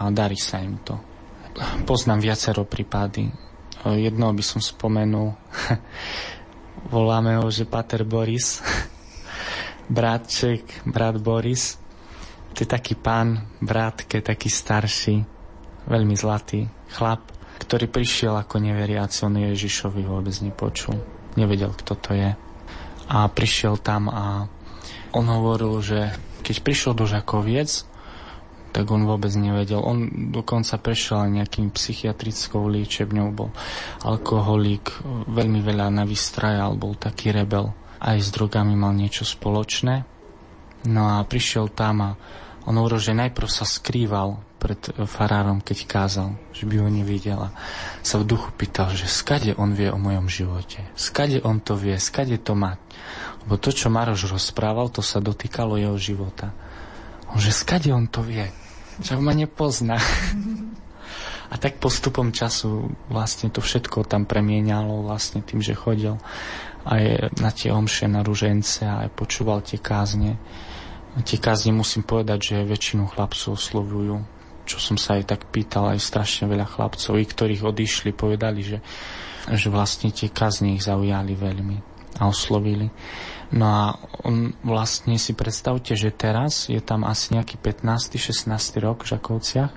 a 0.00 0.08
darí 0.14 0.38
sa 0.38 0.62
im 0.62 0.80
to. 0.80 0.96
Poznám 1.86 2.24
viacero 2.24 2.66
prípady. 2.66 3.30
Jedno 3.84 4.32
by 4.32 4.42
som 4.42 4.64
spomenul. 4.64 5.36
Voláme 6.94 7.36
ho, 7.38 7.46
že 7.52 7.68
Pater 7.68 8.02
Boris. 8.08 8.64
Bratček, 9.98 10.88
brat 10.88 11.20
Boris. 11.20 11.76
To 12.56 12.64
je 12.64 12.68
taký 12.70 12.96
pán, 12.96 13.50
bratke, 13.60 14.24
taký 14.24 14.48
starší, 14.48 15.20
veľmi 15.84 16.16
zlatý 16.16 16.64
chlap, 16.94 17.34
ktorý 17.58 17.90
prišiel 17.90 18.38
ako 18.38 18.62
neveriaci, 18.62 19.26
on 19.26 19.42
Ježišovi 19.42 20.06
vôbec 20.06 20.34
nepočul. 20.38 20.94
Nevedel, 21.34 21.74
kto 21.74 21.92
to 21.98 22.10
je. 22.14 22.30
A 23.10 23.16
prišiel 23.28 23.82
tam 23.82 24.06
a 24.08 24.46
on 25.14 25.26
hovoril, 25.30 25.78
že 25.78 26.10
keď 26.42 26.56
prišiel 26.60 26.92
do 26.98 27.06
Žakoviec, 27.06 27.86
tak 28.74 28.90
on 28.90 29.06
vôbec 29.06 29.30
nevedel. 29.38 29.78
On 29.78 30.10
dokonca 30.34 30.74
prešiel 30.82 31.30
nejakým 31.30 31.70
psychiatrickou 31.70 32.66
liečebňou, 32.66 33.30
bol 33.30 33.54
alkoholík, 34.02 35.06
veľmi 35.30 35.62
veľa 35.62 35.94
navystrajal, 35.94 36.74
bol 36.74 36.98
taký 36.98 37.30
rebel. 37.30 37.70
Aj 38.02 38.18
s 38.18 38.34
drogami 38.34 38.74
mal 38.74 38.90
niečo 38.92 39.22
spoločné. 39.22 40.02
No 40.90 41.06
a 41.06 41.22
prišiel 41.22 41.70
tam 41.70 42.02
a 42.02 42.10
on 42.66 42.74
hovoril, 42.74 42.98
že 42.98 43.14
najprv 43.14 43.48
sa 43.48 43.62
skrýval 43.62 44.42
pred 44.58 44.80
farárom, 45.04 45.60
keď 45.60 45.78
kázal, 45.84 46.28
že 46.56 46.64
by 46.64 46.80
ho 46.80 46.88
nevidela. 46.88 47.52
Sa 48.00 48.16
v 48.16 48.32
duchu 48.32 48.48
pýtal, 48.56 48.96
že 48.96 49.04
skade 49.04 49.52
on 49.60 49.76
vie 49.76 49.92
o 49.92 50.00
mojom 50.00 50.26
živote. 50.26 50.80
Skade 50.96 51.44
on 51.44 51.60
to 51.60 51.76
vie, 51.76 51.94
skade 52.00 52.40
to 52.40 52.56
má. 52.56 52.80
Lebo 53.44 53.60
to, 53.60 53.70
čo 53.72 53.92
Maroš 53.92 54.32
rozprával, 54.32 54.88
to 54.88 55.04
sa 55.04 55.20
dotýkalo 55.20 55.76
jeho 55.76 55.96
života. 56.00 56.52
On, 57.28 57.36
že 57.36 57.52
skade 57.52 57.92
on 57.92 58.08
to 58.08 58.24
vie. 58.24 58.48
Že 59.04 59.20
ma 59.20 59.36
nepozná. 59.36 60.00
A 61.52 61.60
tak 61.60 61.78
postupom 61.78 62.34
času 62.34 62.90
vlastne 63.06 63.46
to 63.46 63.62
všetko 63.62 64.08
tam 64.08 64.26
premienialo 64.26 65.06
vlastne 65.06 65.38
tým, 65.38 65.62
že 65.62 65.76
chodil 65.76 66.18
aj 66.84 67.32
na 67.38 67.50
tie 67.54 67.70
omše, 67.70 68.10
na 68.10 68.20
ružence 68.20 68.84
a 68.84 69.06
aj 69.06 69.14
počúval 69.14 69.64
tie 69.64 69.78
kázne. 69.80 70.36
Tie 71.22 71.38
kázne 71.38 71.70
musím 71.72 72.02
povedať, 72.02 72.52
že 72.52 72.68
väčšinu 72.68 73.06
chlapcov 73.06 73.54
oslovujú. 73.56 74.20
Čo 74.66 74.78
som 74.80 74.96
sa 74.98 75.20
aj 75.20 75.30
tak 75.30 75.46
pýtal, 75.52 75.94
aj 75.94 76.00
strašne 76.00 76.48
veľa 76.48 76.66
chlapcov, 76.66 77.14
i 77.20 77.24
ktorých 77.24 77.62
odišli, 77.62 78.10
povedali, 78.16 78.60
že, 78.64 78.78
že 79.46 79.68
vlastne 79.70 80.10
tie 80.10 80.32
kázne 80.32 80.74
ich 80.74 80.84
zaujali 80.84 81.38
veľmi 81.38 81.76
a 82.18 82.26
oslovili. 82.26 82.90
No 83.54 83.66
a 83.70 83.84
on 84.26 84.50
vlastne 84.66 85.14
si 85.14 85.30
predstavte, 85.30 85.94
že 85.94 86.10
teraz 86.10 86.66
je 86.66 86.82
tam 86.82 87.06
asi 87.06 87.38
nejaký 87.38 87.54
15. 87.62 88.18
16. 88.18 88.50
rok 88.82 89.06
v 89.06 89.14
Žakovciach 89.14 89.72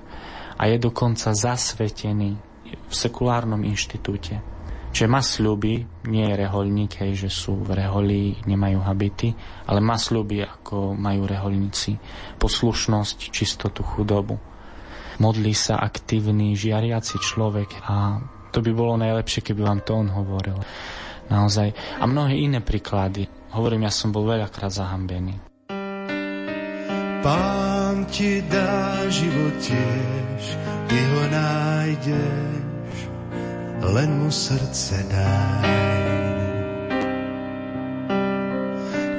a 0.58 0.62
je 0.66 0.76
dokonca 0.82 1.30
zasvetený 1.30 2.34
v 2.68 2.92
sekulárnom 2.92 3.62
inštitúte. 3.62 4.42
Čiže 4.90 5.06
má 5.06 5.22
sľuby, 5.22 5.86
nie 6.10 6.26
je 6.26 6.34
reholník, 6.34 6.98
hej, 7.06 7.28
že 7.28 7.30
sú 7.30 7.60
v 7.62 7.78
reholi, 7.78 8.40
nemajú 8.50 8.82
habity, 8.82 9.30
ale 9.70 9.78
má 9.78 9.94
sľuby, 9.94 10.42
ako 10.42 10.98
majú 10.98 11.28
reholníci. 11.28 11.94
Poslušnosť, 12.40 13.30
čistotu, 13.30 13.86
chudobu. 13.86 14.40
Modlí 15.22 15.54
sa 15.54 15.78
aktívny, 15.78 16.58
žiariaci 16.58 17.14
človek 17.20 17.78
a 17.86 18.18
to 18.50 18.58
by 18.58 18.70
bolo 18.74 18.98
najlepšie, 18.98 19.44
keby 19.44 19.60
vám 19.62 19.80
to 19.86 19.92
on 19.94 20.10
hovoril. 20.10 20.58
Naozaj. 21.28 22.00
A 22.00 22.04
mnohé 22.08 22.40
iné 22.40 22.64
príklady. 22.64 23.37
Hovorím, 23.58 23.90
ja 23.90 23.92
som 23.92 24.14
bol 24.14 24.22
veľakrát 24.22 24.70
zahambený. 24.70 25.34
Pán 27.26 28.06
ti 28.06 28.38
dá 28.46 29.02
život 29.10 29.58
tiež, 29.58 30.42
ty 30.86 30.98
ho 31.02 31.22
nájdeš 31.26 32.96
len 33.82 34.10
mu 34.22 34.30
srdce 34.30 35.02
daj. 35.10 35.74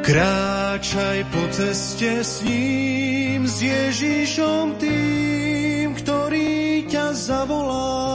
Kráčaj 0.07 1.19
po 1.35 1.43
ceste 1.51 2.23
s 2.23 2.39
ním, 2.47 3.43
s 3.43 3.59
Ježišom 3.59 4.79
tým, 4.79 5.99
ktorý 5.99 6.87
ťa 6.87 7.11
zavolá. 7.11 8.08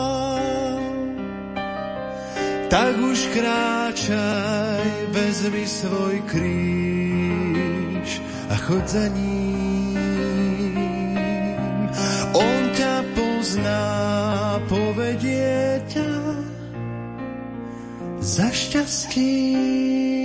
Tak 2.75 2.99
už 2.99 3.31
kráčaj, 3.31 4.83
vezmi 5.15 5.63
svoj 5.63 6.27
kríž 6.27 8.19
a 8.51 8.59
chod 8.67 8.83
za 8.83 9.07
ním. 9.15 9.95
On 12.35 12.75
ťa 12.75 12.95
pozná, 13.15 13.87
povedie 14.67 15.87
ťa 15.87 16.11
za 18.19 18.51
šťastím. 18.51 20.24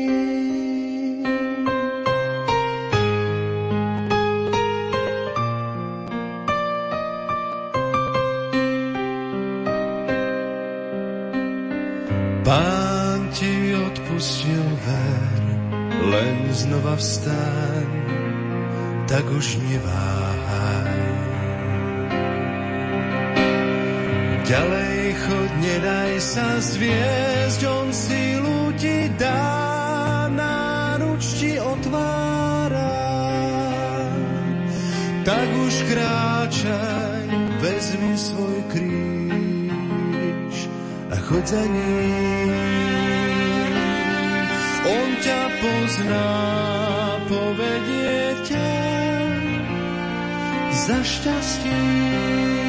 Znova 16.59 16.95
vstaň, 16.99 17.87
tak 19.07 19.23
už 19.31 19.47
neváhaj. 19.63 20.99
Ďalej 24.43 24.99
chod, 25.23 25.51
nedaj 25.61 26.13
sa 26.19 26.57
zviesť, 26.59 27.61
on 27.69 27.87
sílu 27.93 28.73
ti 28.75 29.07
dá, 29.15 30.27
náruč 30.33 31.23
ti 31.39 31.53
otvára. 31.61 32.97
Tak 35.23 35.47
už 35.53 35.75
kráčaj, 35.85 37.23
vezmi 37.61 38.13
svoj 38.17 38.57
kríž 38.73 40.55
a 41.13 41.15
chod 41.29 41.45
za 41.45 41.61
ním. 41.61 42.98
Pozná, 45.59 46.31
povedie 47.27 48.31
ťa 48.47 48.71
za 50.71 50.99
šťastím. 51.03 52.68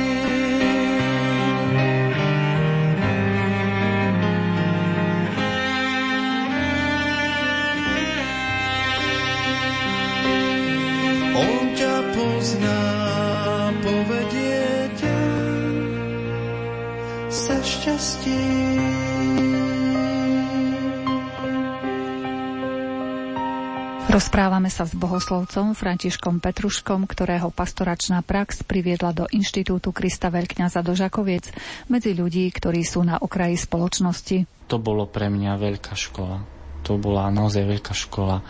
Rozprávame 24.20 24.68
sa 24.68 24.84
s 24.84 24.92
bohoslovcom 24.92 25.72
Františkom 25.72 26.44
Petruškom, 26.44 27.08
ktorého 27.08 27.48
pastoračná 27.48 28.20
prax 28.20 28.60
priviedla 28.68 29.16
do 29.16 29.24
Inštitútu 29.32 29.96
Krista 29.96 30.28
Veľkňaza 30.28 30.84
do 30.84 30.92
Žakoviec 30.92 31.48
medzi 31.88 32.12
ľudí, 32.12 32.44
ktorí 32.52 32.84
sú 32.84 33.00
na 33.00 33.16
okraji 33.16 33.56
spoločnosti. 33.56 34.68
To 34.68 34.76
bolo 34.76 35.08
pre 35.08 35.32
mňa 35.32 35.56
veľká 35.56 35.96
škola. 35.96 36.44
To 36.84 37.00
bola 37.00 37.32
naozaj 37.32 37.64
veľká 37.64 37.96
škola. 37.96 38.44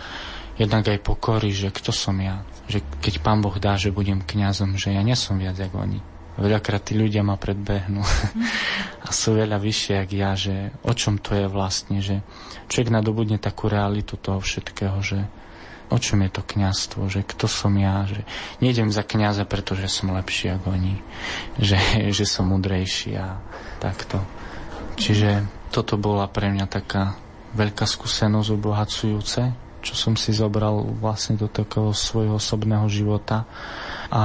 Jednak 0.59 0.91
aj 0.91 1.07
pokory, 1.07 1.55
že 1.55 1.71
kto 1.71 1.95
som 1.95 2.19
ja, 2.19 2.43
že 2.67 2.83
keď 2.99 3.23
pán 3.23 3.39
Boh 3.39 3.55
dá, 3.55 3.79
že 3.79 3.95
budem 3.95 4.27
kňazom, 4.27 4.75
že 4.75 4.91
ja 4.91 5.07
nesom 5.07 5.39
viac 5.39 5.55
ako 5.55 5.87
oni. 5.87 6.03
Veľakrát 6.35 6.83
tí 6.83 6.99
ľudia 6.99 7.23
ma 7.23 7.39
predbehnú 7.39 8.03
a 9.07 9.09
sú 9.15 9.39
veľa 9.39 9.63
vyššie, 9.63 10.03
ako 10.03 10.15
ja, 10.19 10.35
že 10.35 10.75
o 10.83 10.91
čom 10.99 11.23
to 11.23 11.39
je 11.39 11.47
vlastne, 11.47 12.03
že 12.03 12.27
človek 12.67 12.91
nadobudne 12.91 13.39
takú 13.39 13.71
realitu 13.71 14.19
toho 14.19 14.43
všetkého, 14.43 14.99
že 14.99 15.31
o 15.91 15.99
čom 15.99 16.23
je 16.23 16.31
to 16.31 16.43
kňazstvo, 16.47 17.11
že 17.11 17.27
kto 17.27 17.51
som 17.51 17.75
ja, 17.75 18.07
že 18.07 18.23
nejdem 18.63 18.95
za 18.95 19.03
kňaza, 19.03 19.45
pretože 19.45 19.91
som 19.91 20.15
lepší 20.15 20.55
ako 20.55 20.67
oni, 20.71 20.95
že, 21.59 21.77
že 22.17 22.25
som 22.25 22.49
mudrejší 22.49 23.19
a 23.19 23.43
takto. 23.83 24.23
Čiže 24.97 25.45
toto 25.75 25.99
bola 25.99 26.31
pre 26.31 26.51
mňa 26.51 26.67
taká 26.71 27.19
veľká 27.57 27.87
skúsenosť 27.89 28.49
obohacujúce, 28.55 29.43
čo 29.81 29.95
som 29.97 30.15
si 30.15 30.31
zobral 30.37 30.85
vlastne 31.01 31.41
do 31.41 31.49
takého 31.49 31.91
svojho 31.97 32.37
osobného 32.37 32.85
života. 32.93 33.49
A 34.13 34.23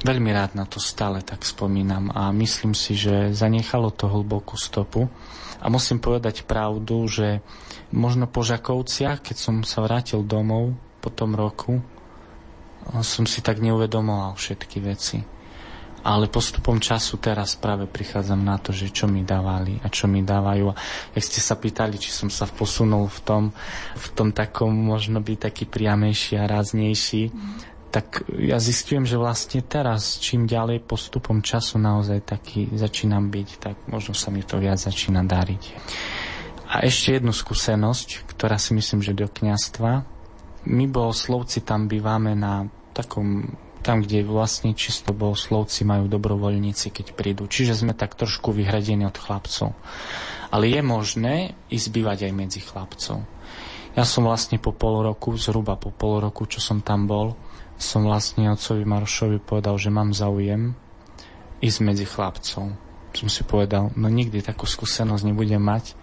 veľmi 0.00 0.30
rád 0.32 0.56
na 0.56 0.64
to 0.64 0.80
stále 0.80 1.20
tak 1.20 1.44
spomínam 1.44 2.08
a 2.16 2.32
myslím 2.32 2.72
si, 2.72 2.96
že 2.96 3.36
zanechalo 3.36 3.92
to 3.92 4.08
hlbokú 4.08 4.56
stopu. 4.56 5.06
A 5.60 5.68
musím 5.68 6.00
povedať 6.00 6.48
pravdu, 6.48 7.04
že 7.04 7.44
možno 7.90 8.26
po 8.30 8.42
Žakovciach, 8.42 9.22
keď 9.22 9.36
som 9.36 9.56
sa 9.62 9.82
vrátil 9.82 10.22
domov 10.22 10.74
po 11.00 11.10
tom 11.10 11.34
roku, 11.34 11.82
som 13.04 13.24
si 13.28 13.44
tak 13.44 13.60
neuvedomoval 13.60 14.34
všetky 14.34 14.78
veci 14.80 15.20
ale 16.00 16.32
postupom 16.32 16.80
času 16.80 17.20
teraz 17.20 17.56
práve 17.60 17.84
prichádzam 17.84 18.40
na 18.40 18.56
to, 18.56 18.72
že 18.72 18.88
čo 18.88 19.04
mi 19.04 19.20
dávali 19.20 19.76
a 19.84 19.92
čo 19.92 20.08
mi 20.08 20.24
dávajú. 20.24 20.72
A 20.72 20.74
jak 21.12 21.24
ste 21.24 21.40
sa 21.44 21.60
pýtali, 21.60 22.00
či 22.00 22.08
som 22.08 22.32
sa 22.32 22.48
posunul 22.48 23.08
v 23.12 23.20
tom, 23.20 23.42
v 23.96 24.08
tom 24.16 24.32
takom 24.32 24.72
možno 24.72 25.20
byť 25.20 25.38
taký 25.50 25.64
priamejší 25.68 26.40
a 26.40 26.48
ráznejší, 26.48 27.28
tak 27.90 28.22
ja 28.38 28.62
zistujem, 28.62 29.02
že 29.02 29.18
vlastne 29.18 29.66
teraz, 29.66 30.22
čím 30.22 30.46
ďalej 30.46 30.86
postupom 30.86 31.42
času 31.42 31.76
naozaj 31.76 32.22
taký 32.22 32.70
začínam 32.70 33.28
byť, 33.34 33.48
tak 33.58 33.74
možno 33.90 34.14
sa 34.14 34.30
mi 34.30 34.46
to 34.46 34.62
viac 34.62 34.78
začína 34.78 35.26
dariť. 35.26 35.62
A 36.70 36.86
ešte 36.86 37.18
jednu 37.18 37.34
skúsenosť, 37.34 38.30
ktorá 38.30 38.54
si 38.54 38.78
myslím, 38.78 39.02
že 39.02 39.18
do 39.18 39.26
kniastva. 39.26 40.06
My 40.70 40.86
slovci 41.10 41.66
tam 41.66 41.90
bývame 41.90 42.38
na 42.38 42.70
takom 42.94 43.58
tam, 43.80 44.04
kde 44.04 44.22
vlastne 44.28 44.76
čisto 44.76 45.16
bohoslovci 45.16 45.88
majú 45.88 46.04
dobrovoľníci, 46.06 46.92
keď 46.92 47.16
prídu. 47.16 47.48
Čiže 47.48 47.80
sme 47.80 47.96
tak 47.96 48.12
trošku 48.12 48.52
vyhradení 48.52 49.08
od 49.08 49.16
chlapcov. 49.16 49.72
Ale 50.52 50.68
je 50.68 50.80
možné 50.84 51.56
ísť 51.72 51.88
bývať 51.88 52.18
aj 52.28 52.32
medzi 52.36 52.60
chlapcov. 52.60 53.24
Ja 53.96 54.04
som 54.06 54.28
vlastne 54.28 54.60
po 54.60 54.70
pol 54.70 55.02
roku, 55.02 55.34
zhruba 55.34 55.74
po 55.80 55.90
pol 55.90 56.22
roku, 56.22 56.46
čo 56.46 56.62
som 56.62 56.84
tam 56.84 57.10
bol, 57.10 57.34
som 57.80 58.04
vlastne 58.04 58.52
otcovi 58.52 58.84
Marošovi 58.84 59.40
povedal, 59.40 59.80
že 59.80 59.88
mám 59.88 60.12
záujem 60.12 60.76
ísť 61.64 61.78
medzi 61.80 62.04
chlapcov. 62.04 62.76
Som 63.10 63.28
si 63.32 63.42
povedal, 63.42 63.90
no 63.96 64.06
nikdy 64.06 64.44
takú 64.44 64.68
skúsenosť 64.68 65.24
nebudem 65.26 65.58
mať, 65.58 65.96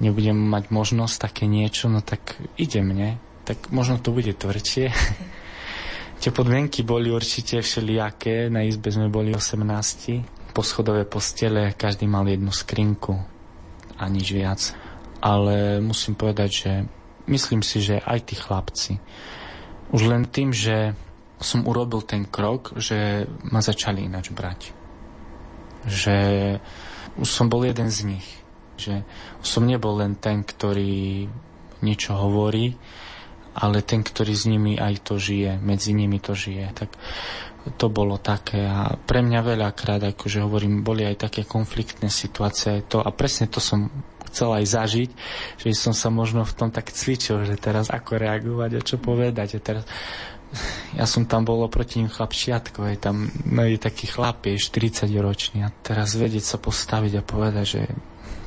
nebudem 0.00 0.36
mať 0.36 0.68
možnosť 0.68 1.16
také 1.16 1.44
niečo, 1.48 1.88
no 1.88 2.04
tak 2.04 2.36
ide 2.60 2.84
mne, 2.84 3.16
tak 3.46 3.70
možno 3.70 4.00
to 4.00 4.12
bude 4.12 4.32
tvrdšie. 4.36 4.92
Tie 6.20 6.32
podmienky 6.32 6.80
boli 6.80 7.12
určite 7.12 7.60
všelijaké, 7.60 8.48
na 8.48 8.64
izbe 8.64 8.88
sme 8.88 9.12
boli 9.12 9.36
18, 9.36 10.56
poschodové 10.56 11.04
postele, 11.04 11.76
každý 11.76 12.08
mal 12.08 12.24
jednu 12.24 12.48
skrinku 12.48 13.20
a 14.00 14.04
nič 14.08 14.32
viac. 14.32 14.60
Ale 15.20 15.84
musím 15.84 16.16
povedať, 16.16 16.50
že 16.50 16.72
myslím 17.28 17.60
si, 17.60 17.84
že 17.84 18.00
aj 18.00 18.32
tí 18.32 18.34
chlapci, 18.40 18.96
už 19.92 20.02
len 20.08 20.24
tým, 20.26 20.50
že 20.50 20.96
som 21.36 21.68
urobil 21.68 22.00
ten 22.02 22.24
krok, 22.24 22.72
že 22.80 23.28
ma 23.52 23.60
začali 23.60 24.08
ináč 24.08 24.32
brať. 24.32 24.72
Že 25.84 26.16
už 27.20 27.28
som 27.28 27.52
bol 27.52 27.62
jeden 27.68 27.92
z 27.92 28.16
nich. 28.16 28.28
Že 28.76 29.02
som 29.42 29.64
nebol 29.64 29.98
len 29.98 30.16
ten, 30.20 30.44
ktorý 30.44 31.26
niečo 31.80 32.16
hovorí, 32.16 32.76
ale 33.56 33.80
ten, 33.80 34.04
ktorý 34.04 34.32
s 34.36 34.44
nimi 34.44 34.76
aj 34.76 34.94
to 35.00 35.16
žije, 35.16 35.56
medzi 35.60 35.96
nimi 35.96 36.20
to 36.20 36.36
žije. 36.36 36.76
Tak 36.76 36.92
to 37.74 37.90
bolo 37.90 38.20
také 38.20 38.62
a 38.62 38.94
pre 38.94 39.26
mňa 39.26 39.40
veľakrát, 39.42 40.14
akože 40.14 40.44
hovorím, 40.44 40.86
boli 40.86 41.02
aj 41.02 41.26
také 41.26 41.42
konfliktné 41.42 42.06
situácie 42.12 42.86
to, 42.86 43.02
a 43.02 43.10
presne 43.10 43.50
to 43.50 43.58
som 43.58 43.90
chcel 44.30 44.54
aj 44.54 44.64
zažiť, 44.68 45.10
že 45.58 45.74
som 45.74 45.96
sa 45.96 46.12
možno 46.12 46.46
v 46.46 46.54
tom 46.54 46.68
tak 46.70 46.92
cvičil, 46.92 47.42
že 47.42 47.58
teraz 47.58 47.90
ako 47.90 48.20
reagovať 48.20 48.70
a 48.76 48.84
čo 48.84 49.00
povedať. 49.00 49.58
A 49.58 49.60
teraz 49.64 49.82
ja 50.94 51.08
som 51.08 51.26
tam 51.26 51.42
bol 51.42 51.64
oproti 51.66 51.98
ním 51.98 52.12
chlapčiatko, 52.12 52.86
je 52.86 52.98
tam 53.00 53.26
no 53.48 53.66
je 53.66 53.80
taký 53.80 54.06
chlap, 54.06 54.46
je 54.46 54.60
40 54.60 55.10
ročný 55.18 55.66
a 55.66 55.74
teraz 55.82 56.14
vedieť 56.14 56.44
sa 56.44 56.56
postaviť 56.60 57.18
a 57.18 57.26
povedať, 57.26 57.64
že 57.66 57.82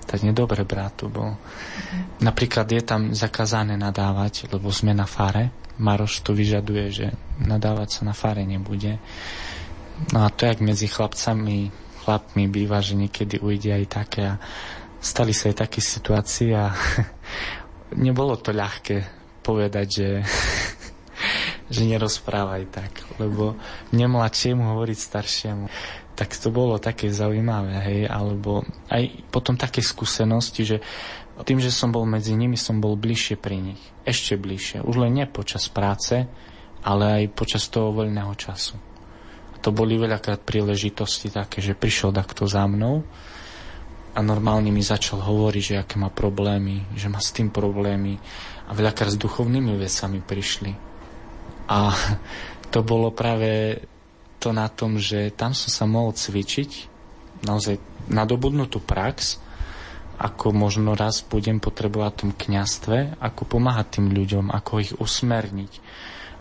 tak 0.09 0.25
nedobre 0.25 0.65
brat 0.65 1.05
bol. 1.05 1.37
Mm. 1.37 2.25
Napríklad 2.25 2.65
je 2.65 2.81
tam 2.81 3.13
zakázané 3.13 3.77
nadávať, 3.77 4.49
lebo 4.49 4.73
sme 4.73 4.97
na 4.97 5.05
fare. 5.05 5.53
Maroš 5.77 6.25
to 6.25 6.33
vyžaduje, 6.33 6.85
že 6.89 7.07
nadávať 7.37 8.01
sa 8.01 8.01
na 8.09 8.17
fare 8.17 8.41
nebude. 8.41 8.97
No 10.09 10.25
a 10.25 10.33
to, 10.33 10.49
jak 10.49 10.65
medzi 10.65 10.89
chlapcami, 10.89 11.69
chlapmi 12.01 12.49
býva, 12.49 12.81
že 12.81 12.97
niekedy 12.97 13.37
ujde 13.37 13.69
aj 13.69 13.85
také 13.85 14.21
a 14.33 14.41
stali 14.97 15.29
sa 15.29 15.53
aj 15.53 15.69
také 15.69 15.79
situácie 15.79 16.57
a 16.57 16.73
nebolo 18.09 18.33
to 18.41 18.49
ľahké 18.49 19.05
povedať, 19.45 19.87
že 19.87 20.09
že 21.69 21.85
nerozprávaj 21.85 22.63
tak, 22.73 22.91
lebo 23.21 23.53
nemladšiemu 23.93 24.73
hovoriť 24.73 24.97
staršiemu 24.97 25.65
tak 26.19 26.35
to 26.35 26.51
bolo 26.51 26.75
také 26.83 27.07
zaujímavé, 27.07 27.79
hej, 27.79 28.01
alebo 28.11 28.67
aj 28.91 29.23
potom 29.31 29.55
také 29.55 29.79
skúsenosti, 29.79 30.67
že 30.67 30.77
tým, 31.47 31.63
že 31.63 31.71
som 31.71 31.95
bol 31.95 32.03
medzi 32.03 32.35
nimi, 32.35 32.59
som 32.59 32.83
bol 32.83 32.99
bližšie 32.99 33.39
pri 33.39 33.55
nich. 33.55 33.79
Ešte 34.03 34.35
bližšie. 34.35 34.83
Už 34.83 34.99
len 34.99 35.15
nie 35.15 35.23
počas 35.23 35.71
práce, 35.71 36.27
ale 36.83 37.23
aj 37.23 37.31
počas 37.31 37.71
toho 37.71 37.95
voľného 37.95 38.35
času. 38.35 38.75
A 39.55 39.63
to 39.63 39.71
boli 39.71 39.95
veľakrát 39.95 40.43
príležitosti 40.43 41.31
také, 41.31 41.63
že 41.63 41.79
prišiel 41.79 42.11
takto 42.11 42.43
za 42.43 42.67
mnou 42.67 43.07
a 44.11 44.19
normálne 44.19 44.75
mi 44.75 44.83
začal 44.83 45.23
hovoriť, 45.23 45.63
že 45.63 45.79
aké 45.79 45.95
má 45.95 46.11
problémy, 46.11 46.83
že 46.99 47.07
má 47.07 47.23
s 47.23 47.31
tým 47.31 47.47
problémy 47.47 48.19
a 48.67 48.75
veľakrát 48.75 49.15
s 49.15 49.21
duchovnými 49.23 49.79
vecami 49.79 50.19
prišli. 50.19 50.71
A 51.71 51.95
to 52.75 52.83
bolo 52.83 53.15
práve 53.15 53.79
to 54.39 54.55
na 54.55 54.71
tom, 54.71 54.95
že 54.97 55.35
tam 55.35 55.51
som 55.51 55.69
sa 55.69 55.85
mohol 55.85 56.15
cvičiť, 56.15 56.71
naozaj 57.43 57.79
nadobudnú 58.09 58.65
tú 58.67 58.79
prax, 58.79 59.39
ako 60.19 60.51
možno 60.51 60.99
raz 60.99 61.23
budem 61.23 61.63
potrebovať 61.63 62.11
v 62.11 62.19
tom 62.19 62.31
kňastve, 62.35 62.97
ako 63.23 63.41
pomáhať 63.47 63.99
tým 63.99 64.11
ľuďom, 64.11 64.51
ako 64.51 64.71
ich 64.83 64.91
usmerniť, 64.99 65.71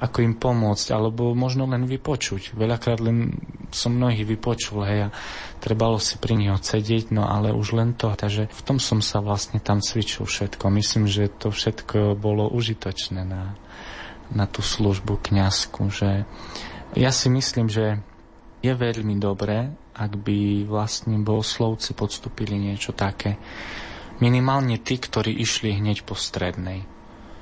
ako 0.03 0.19
im 0.27 0.35
pomôcť, 0.35 0.91
alebo 0.91 1.31
možno 1.35 1.71
len 1.71 1.87
vypočuť. 1.87 2.59
Veľakrát 2.59 2.99
len 2.99 3.39
som 3.71 3.95
mnohých 3.95 4.27
vypočul, 4.27 4.83
hej, 4.83 5.01
a 5.07 5.15
trebalo 5.63 6.03
si 6.03 6.19
pri 6.19 6.35
nich 6.35 6.51
sedieť, 6.51 7.15
no 7.15 7.31
ale 7.31 7.55
už 7.55 7.79
len 7.79 7.95
to. 7.95 8.11
Takže 8.11 8.51
v 8.51 8.63
tom 8.67 8.83
som 8.83 8.99
sa 8.99 9.23
vlastne 9.23 9.63
tam 9.63 9.79
cvičil 9.79 10.27
všetko. 10.27 10.75
Myslím, 10.75 11.07
že 11.07 11.31
to 11.31 11.55
všetko 11.55 12.19
bolo 12.19 12.51
užitočné 12.51 13.23
na, 13.23 13.55
na 14.35 14.51
tú 14.51 14.59
službu 14.59 15.23
kňazku, 15.23 15.87
že 15.91 16.27
ja 16.97 17.11
si 17.13 17.29
myslím, 17.29 17.69
že 17.69 18.01
je 18.65 18.73
veľmi 18.75 19.19
dobré, 19.21 19.73
ak 19.99 20.13
by 20.19 20.67
vlastne 20.67 21.19
bohoslovci 21.21 21.95
podstúpili 21.95 22.55
niečo 22.55 22.95
také. 22.95 23.39
Minimálne 24.19 24.79
tí, 24.79 24.99
ktorí 24.99 25.31
išli 25.31 25.79
hneď 25.79 26.03
po 26.03 26.19
strednej. 26.19 26.87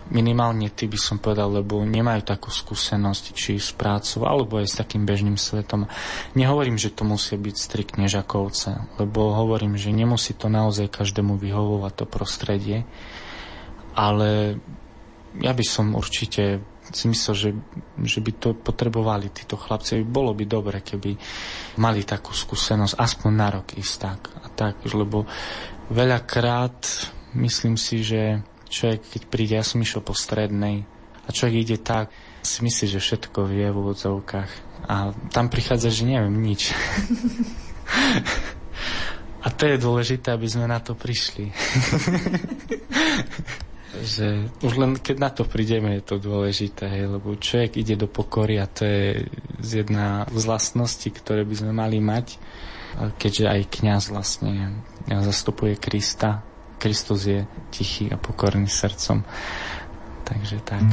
Minimálne 0.06 0.70
tí 0.70 0.86
by 0.86 0.98
som 1.00 1.16
povedal, 1.18 1.50
lebo 1.50 1.82
nemajú 1.82 2.22
takú 2.22 2.54
skúsenosť 2.54 3.24
či 3.34 3.58
s 3.58 3.74
prácou, 3.74 4.22
alebo 4.22 4.62
aj 4.62 4.70
s 4.70 4.78
takým 4.78 5.02
bežným 5.02 5.34
svetom. 5.34 5.90
Nehovorím, 6.38 6.78
že 6.78 6.94
to 6.94 7.02
musí 7.02 7.34
byť 7.34 7.56
striktne 7.58 8.06
žakovce, 8.06 8.86
lebo 9.02 9.34
hovorím, 9.34 9.74
že 9.74 9.90
nemusí 9.90 10.30
to 10.36 10.46
naozaj 10.46 10.86
každému 10.86 11.34
vyhovovať 11.42 11.92
to 11.96 12.06
prostredie, 12.06 12.86
ale 13.98 14.62
ja 15.42 15.50
by 15.50 15.64
som 15.66 15.98
určite 15.98 16.62
myslel, 16.92 17.34
že, 17.34 17.50
že 18.04 18.20
by 18.22 18.32
to 18.38 18.54
potrebovali 18.54 19.34
títo 19.34 19.58
chlapci. 19.58 20.06
Bolo 20.06 20.36
by 20.36 20.44
dobre, 20.46 20.78
keby 20.82 21.18
mali 21.82 22.06
takú 22.06 22.30
skúsenosť, 22.30 22.98
aspoň 22.98 23.32
na 23.34 23.48
rok 23.50 23.74
ísť 23.74 23.94
tak 23.98 24.20
a 24.42 24.48
tak, 24.52 24.74
lebo 24.94 25.26
veľakrát 25.90 27.10
myslím 27.34 27.74
si, 27.74 28.02
že 28.02 28.42
človek, 28.70 29.18
keď 29.18 29.22
príde, 29.26 29.54
ja 29.58 29.66
som 29.66 29.82
išiel 29.82 30.02
po 30.02 30.14
strednej 30.14 30.86
a 31.26 31.28
človek 31.30 31.56
ide 31.62 31.78
tak, 31.78 32.10
si 32.46 32.62
myslí, 32.62 32.86
že 32.86 33.02
všetko 33.02 33.50
vie 33.50 33.66
v 33.66 33.78
úvodzovkách 33.82 34.50
a 34.86 35.10
tam 35.34 35.50
prichádza, 35.50 35.90
že 35.90 36.06
neviem 36.06 36.38
nič. 36.38 36.70
a 39.46 39.50
to 39.50 39.66
je 39.66 39.82
dôležité, 39.82 40.30
aby 40.30 40.46
sme 40.46 40.70
na 40.70 40.78
to 40.78 40.94
prišli. 40.94 41.50
že 44.02 44.50
už 44.60 44.72
len 44.76 44.98
keď 44.98 45.16
na 45.16 45.30
to 45.30 45.46
prídeme, 45.46 45.96
je 45.96 46.04
to 46.04 46.16
dôležité, 46.20 47.06
lebo 47.06 47.38
človek 47.38 47.80
ide 47.80 47.94
do 47.96 48.08
pokory 48.10 48.60
a 48.60 48.66
to 48.66 48.84
je 48.84 49.24
jedna 49.62 50.26
z 50.28 50.42
vlastností, 50.44 51.14
ktoré 51.14 51.46
by 51.46 51.54
sme 51.54 51.72
mali 51.72 52.02
mať, 52.02 52.36
keďže 53.16 53.44
aj 53.46 53.60
kňaz 53.70 54.02
vlastne 54.12 54.82
zastupuje 55.08 55.76
Krista. 55.78 56.42
Kristus 56.76 57.24
je 57.24 57.40
tichý 57.72 58.12
a 58.12 58.20
pokorný 58.20 58.68
srdcom. 58.68 59.24
Takže 60.26 60.56
tak. 60.60 60.84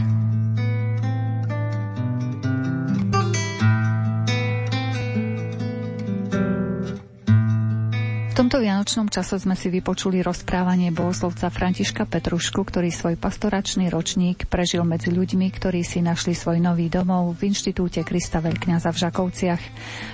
V 8.34 8.41
tomto 8.41 8.65
vianočnom 8.65 9.13
čase 9.13 9.38
sme 9.38 9.53
si 9.53 9.69
vypočuli 9.69 10.25
rozprávanie 10.25 10.89
bohoslovca 10.89 11.53
Františka 11.53 12.09
Petrušku, 12.09 12.65
ktorý 12.65 12.89
svoj 12.89 13.13
pastoračný 13.13 13.93
ročník 13.93 14.49
prežil 14.49 14.81
medzi 14.81 15.13
ľuďmi, 15.13 15.53
ktorí 15.53 15.86
si 15.86 16.01
našli 16.01 16.34
svoj 16.34 16.57
nový 16.57 16.89
domov 16.89 17.38
v 17.38 17.53
Inštitúte 17.53 18.01
Krista 18.01 18.41
Veľkňaza 18.41 18.89
v 18.89 19.01
Žakovciach. 19.05 19.63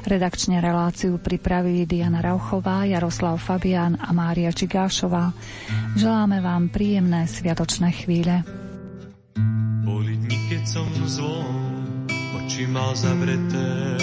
Redakčne 0.03 0.59
reláciu 0.59 1.15
pripravili 1.15 1.87
Diana 1.87 2.19
Rauchová, 2.19 2.83
Jaroslav 2.83 3.39
Fabián 3.39 3.95
a 3.95 4.11
Mária 4.11 4.51
Čigášová. 4.51 5.31
Želáme 5.95 6.43
vám 6.43 6.67
príjemné 6.67 7.23
sviatočné 7.23 7.95
chvíle. 8.03 8.43
Boli 9.87 10.19
dni, 10.19 10.39
keď 10.51 10.63
som 10.67 10.91
zvon, 11.07 11.55
oči 12.35 12.67
mal 12.67 12.91
zavreté 12.99 13.95